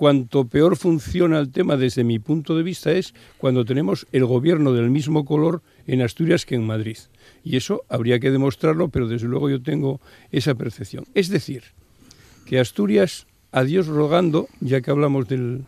[0.00, 4.72] cuanto peor funciona el tema desde mi punto de vista es cuando tenemos el gobierno
[4.72, 6.96] del mismo color en Asturias que en Madrid.
[7.44, 10.00] Y eso habría que demostrarlo, pero desde luego yo tengo
[10.32, 11.04] esa percepción.
[11.12, 11.64] Es decir,
[12.46, 15.66] que Asturias, a Dios rogando, ya que hablamos del,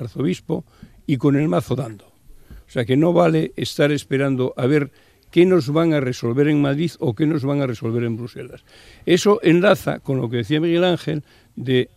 [0.00, 0.64] arzobispo,
[1.04, 2.04] y con el mazo dando.
[2.04, 4.92] O sea que no vale estar esperando a ver
[5.32, 8.64] qué nos van a resolver en Madrid o qué nos van a resolver en Bruselas.
[9.04, 11.24] Eso enlaza con lo que decía Miguel Ángel
[11.56, 11.90] de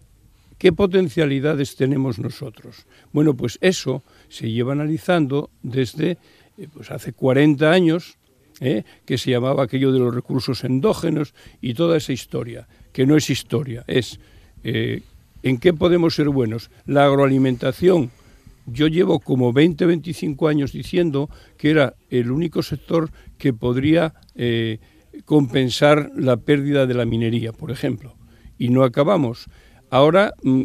[0.57, 2.85] ¿Qué potencialidades tenemos nosotros?
[3.11, 6.17] Bueno, pues eso se lleva analizando desde
[6.57, 8.17] eh, pues hace 40 años,
[8.61, 8.83] ¿eh?
[9.05, 13.29] que se llamaba aquello de los recursos endógenos y toda esa historia, que no es
[13.29, 14.19] historia, es
[14.63, 15.01] eh,
[15.43, 16.71] en qué podemos ser buenos.
[16.85, 18.11] La agroalimentación,
[18.65, 24.13] yo llevo como 20, 25 años diciendo que era el único sector que podría
[25.25, 28.15] compensar la pérdida de la minería, por ejemplo,
[28.57, 29.47] y no acabamos.
[29.89, 30.63] Ahora, mm,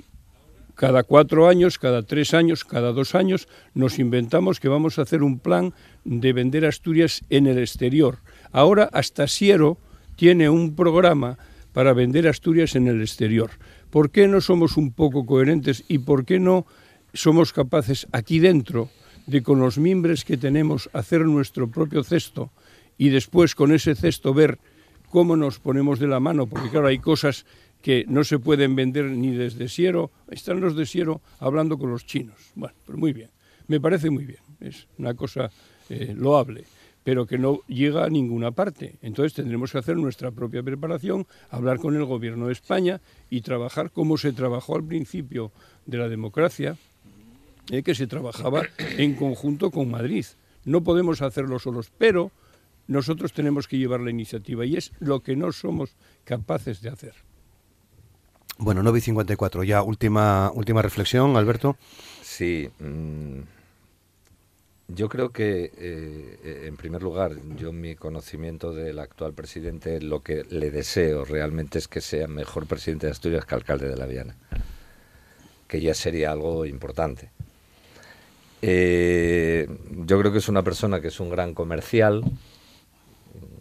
[0.74, 5.22] cada cuatro años, cada tres años, cada dos años, nos inventamos que vamos a hacer
[5.22, 8.20] un plan de vender Asturias en el exterior.
[8.50, 9.76] Ahora hasta Siero
[10.16, 11.36] tiene un programa
[11.72, 13.50] para vender Asturias en el exterior.
[13.90, 16.66] ¿Por qué no somos un poco coherentes y por qué no
[17.12, 18.88] somos capaces aquí dentro
[19.26, 22.50] de con los mimbres que tenemos hacer nuestro propio cesto
[22.96, 24.58] y después con ese cesto ver
[25.10, 26.46] cómo nos ponemos de la mano?
[26.46, 27.44] Porque claro, hay cosas
[27.82, 32.06] que no se pueden vender ni desde Siero, están los de Siero hablando con los
[32.06, 32.36] chinos.
[32.54, 33.30] Bueno, pues muy bien,
[33.68, 35.50] me parece muy bien, es una cosa
[35.88, 36.64] eh, loable,
[37.02, 38.96] pero que no llega a ninguna parte.
[39.02, 43.00] Entonces tendremos que hacer nuestra propia preparación, hablar con el gobierno de España
[43.30, 45.52] y trabajar como se trabajó al principio
[45.86, 46.76] de la democracia,
[47.70, 48.62] eh, que se trabajaba
[48.98, 50.26] en conjunto con Madrid.
[50.64, 52.30] No podemos hacerlo solos, pero
[52.86, 57.29] nosotros tenemos que llevar la iniciativa y es lo que no somos capaces de hacer.
[58.62, 61.78] Bueno, 9 y 54, ya última, última reflexión, Alberto.
[62.20, 63.40] Sí, mm,
[64.88, 70.44] yo creo que, eh, en primer lugar, yo mi conocimiento del actual presidente, lo que
[70.50, 74.36] le deseo realmente es que sea mejor presidente de Asturias que alcalde de La Viana,
[75.66, 77.30] que ya sería algo importante.
[78.60, 79.68] Eh,
[80.04, 82.24] yo creo que es una persona que es un gran comercial,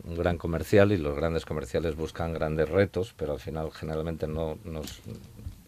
[0.10, 4.58] un gran comercial y los grandes comerciales buscan grandes retos, pero al final generalmente no
[4.64, 5.02] nos,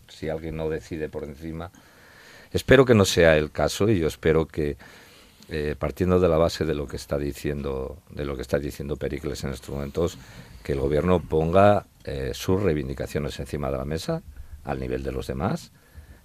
[0.07, 1.71] si alguien no decide por encima.
[2.51, 4.77] Espero que no sea el caso y yo espero que
[5.49, 8.95] eh, partiendo de la base de lo que está diciendo de lo que está diciendo
[8.95, 10.17] Pericles en estos momentos,
[10.63, 14.21] que el gobierno ponga eh, sus reivindicaciones encima de la mesa
[14.63, 15.71] al nivel de los demás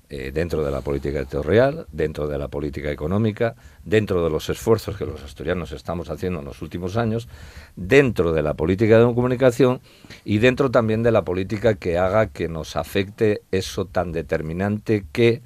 [0.09, 4.97] eh, dentro de la política territorial, dentro de la política económica, dentro de los esfuerzos
[4.97, 7.27] que los asturianos estamos haciendo en los últimos años,
[7.75, 9.81] dentro de la política de comunicación
[10.25, 15.43] y dentro también de la política que haga que nos afecte eso tan determinante que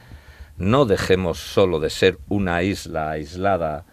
[0.59, 3.87] no dejemos solo de ser una isla aislada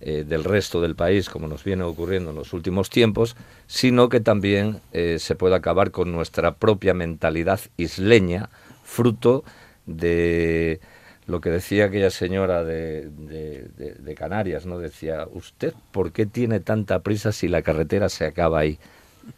[0.00, 3.36] eh, del resto del país, como nos viene ocurriendo en los últimos tiempos,
[3.66, 8.48] sino que también eh, se pueda acabar con nuestra propia mentalidad isleña,
[8.82, 14.78] fruto de lo que decía aquella señora de, de, Canarias, ¿no?
[14.78, 18.78] Decía, ¿usted por qué tiene tanta prisa si la carretera se acaba ahí?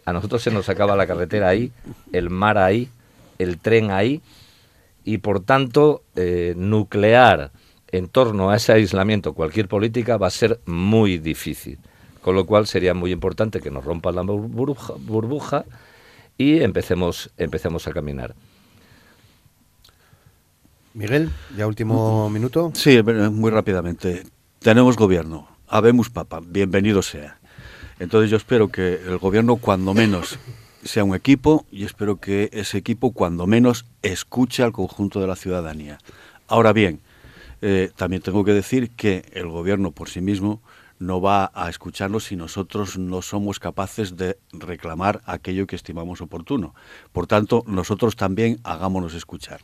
[0.05, 1.73] A nosotros se nos acaba la carretera ahí,
[2.13, 2.89] el mar ahí,
[3.39, 4.21] el tren ahí,
[5.05, 7.51] y por tanto, eh, nuclear
[7.91, 11.79] en torno a ese aislamiento cualquier política va a ser muy difícil.
[12.21, 15.65] Con lo cual sería muy importante que nos rompa la burbuja, burbuja
[16.37, 18.35] y empecemos, empecemos a caminar.
[20.99, 22.73] Miguel, ya último minuto.
[22.75, 24.25] Sí, muy rápidamente.
[24.59, 27.39] Tenemos gobierno, habemos papa, bienvenido sea.
[28.01, 30.41] Entonces yo espero que el gobierno, cuando menos,
[30.83, 35.37] sea un equipo y espero que ese equipo, cuando menos, escuche al conjunto de la
[35.37, 35.99] ciudadanía.
[36.49, 36.99] Ahora bien,
[37.63, 40.61] eh, también tengo que decir que el gobierno por sí mismo
[40.99, 46.75] no va a escucharnos si nosotros no somos capaces de reclamar aquello que estimamos oportuno.
[47.13, 49.61] Por tanto, nosotros también hagámonos escuchar.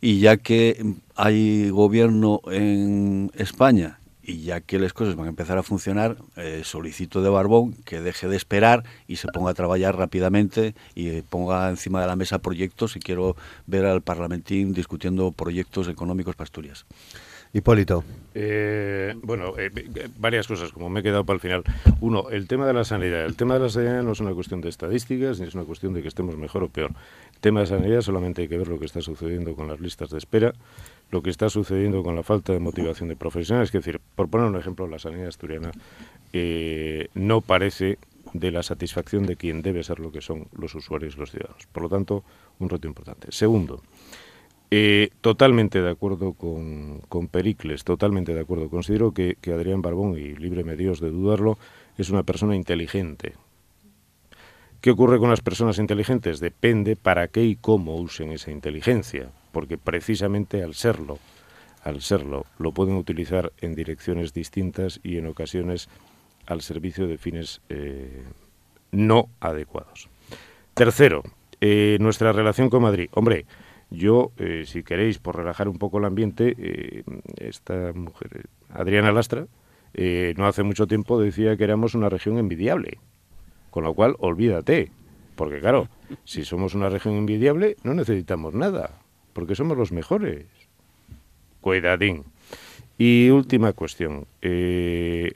[0.00, 0.84] Y ya que
[1.16, 6.60] hay gobierno en España y ya que las cosas van a empezar a funcionar, eh,
[6.62, 11.70] solicito de Barbón que deje de esperar y se ponga a trabajar rápidamente y ponga
[11.70, 13.36] encima de la mesa proyectos y quiero
[13.66, 16.84] ver al Parlamentín discutiendo proyectos económicos para Asturias.
[17.52, 18.04] Hipólito.
[18.34, 19.70] Eh, bueno, eh,
[20.18, 21.64] varias cosas, como me he quedado para el final.
[22.00, 23.24] Uno, el tema de la sanidad.
[23.24, 25.94] El tema de la sanidad no es una cuestión de estadísticas, ni es una cuestión
[25.94, 26.92] de que estemos mejor o peor.
[27.40, 30.18] Tema de sanidad solamente hay que ver lo que está sucediendo con las listas de
[30.18, 30.54] espera,
[31.10, 33.68] lo que está sucediendo con la falta de motivación de profesionales.
[33.68, 35.70] Es decir, por poner un ejemplo, la sanidad asturiana
[37.14, 37.98] no parece
[38.32, 41.66] de la satisfacción de quien debe ser lo que son los usuarios y los ciudadanos.
[41.72, 42.24] Por lo tanto,
[42.58, 43.28] un reto importante.
[43.30, 43.82] Segundo,
[44.70, 48.68] eh, totalmente de acuerdo con, Pericles, totalmente de acuerdo.
[48.68, 51.58] Considero que, Adrián Barbón, y líbreme Dios de dudarlo,
[51.96, 53.34] es una persona inteligente.
[54.80, 56.38] ¿Qué ocurre con las personas inteligentes?
[56.38, 61.18] Depende para qué y cómo usen esa inteligencia, porque precisamente al serlo,
[61.82, 65.88] al serlo, lo pueden utilizar en direcciones distintas y en ocasiones
[66.46, 68.22] al servicio de fines eh,
[68.92, 70.08] no adecuados.
[70.74, 71.24] Tercero,
[71.60, 73.08] eh, nuestra relación con Madrid.
[73.12, 73.46] Hombre,
[73.90, 77.02] yo, eh, si queréis, por relajar un poco el ambiente, eh,
[77.38, 79.46] esta mujer, Adriana Lastra,
[80.36, 83.00] no hace mucho tiempo decía que éramos una región envidiable.
[83.78, 84.90] Con lo cual, olvídate.
[85.36, 85.88] Porque claro,
[86.24, 88.90] si somos una región envidiable, no necesitamos nada.
[89.32, 90.46] Porque somos los mejores.
[91.60, 92.24] Cuidadín.
[92.98, 94.26] Y última cuestión.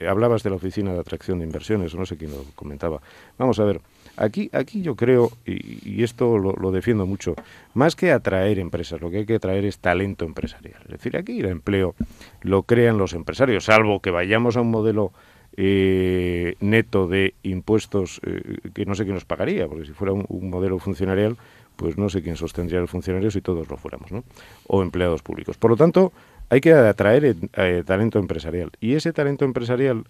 [0.05, 2.99] hablabas de la Oficina de Atracción de Inversiones, no sé quién lo comentaba.
[3.37, 3.79] Vamos a ver.
[4.17, 7.35] Aquí, aquí yo creo, y, esto lo, defiendo mucho,
[7.73, 10.81] más que atraer empresas, lo que hay que atraer es talento empresarial.
[10.83, 11.95] Es decir, aquí el empleo
[12.41, 15.13] lo crean los empresarios, salvo que vayamos a un modelo
[15.55, 20.49] eh, neto de impuestos eh, que no sé quién nos pagaría, porque si fuera un,
[20.49, 21.37] modelo funcionarial,
[21.75, 24.23] pues no sé quién sostendría el funcionario si todos lo fuéramos, ¿no?
[24.67, 25.57] O empleados públicos.
[25.57, 26.11] Por lo tanto,
[26.49, 28.71] hay que atraer eh, talento empresarial.
[28.79, 30.05] Y ese talento empresarial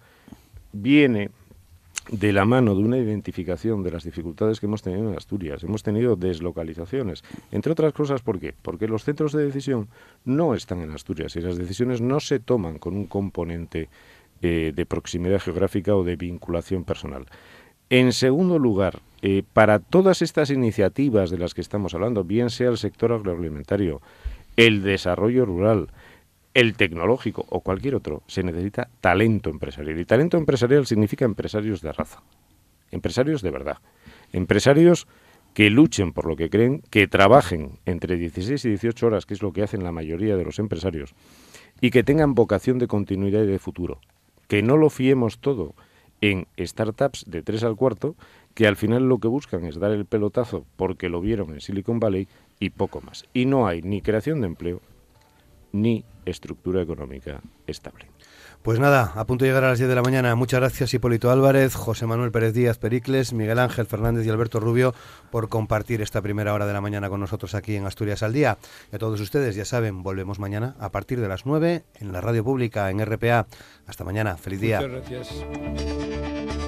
[0.72, 1.30] viene
[2.10, 5.62] de la mano de una identificación de las dificultades que hemos tenido en Asturias.
[5.62, 8.54] Hemos tenido deslocalizaciones, entre otras cosas, ¿por qué?
[8.60, 9.88] Porque los centros de decisión
[10.24, 13.88] no están en Asturias y las decisiones no se toman con un componente
[14.42, 17.26] eh, de proximidad geográfica o de vinculación personal.
[17.90, 22.70] En segundo lugar, eh, para todas estas iniciativas de las que estamos hablando, bien sea
[22.70, 24.00] el sector agroalimentario,
[24.56, 25.88] el desarrollo rural,
[26.54, 29.98] el tecnológico o cualquier otro, se necesita talento empresarial.
[29.98, 32.22] Y talento empresarial significa empresarios de raza,
[32.90, 33.78] empresarios de verdad,
[34.32, 35.06] empresarios
[35.54, 39.42] que luchen por lo que creen, que trabajen entre 16 y 18 horas, que es
[39.42, 41.14] lo que hacen la mayoría de los empresarios,
[41.80, 44.00] y que tengan vocación de continuidad y de futuro.
[44.48, 45.74] Que no lo fiemos todo
[46.20, 48.16] en startups de 3 al cuarto,
[48.54, 52.00] que al final lo que buscan es dar el pelotazo porque lo vieron en Silicon
[52.00, 52.28] Valley
[52.60, 53.26] y poco más.
[53.34, 54.80] Y no hay ni creación de empleo,
[55.72, 58.13] ni estructura económica estable.
[58.64, 60.34] Pues nada, a punto de llegar a las 10 de la mañana.
[60.36, 64.94] Muchas gracias Hipólito Álvarez, José Manuel Pérez Díaz Pericles, Miguel Ángel Fernández y Alberto Rubio
[65.30, 68.56] por compartir esta primera hora de la mañana con nosotros aquí en Asturias al Día.
[68.90, 72.22] Y a todos ustedes, ya saben, volvemos mañana a partir de las 9 en la
[72.22, 73.46] radio pública, en RPA.
[73.86, 74.80] Hasta mañana, feliz día.
[74.80, 76.63] Muchas gracias.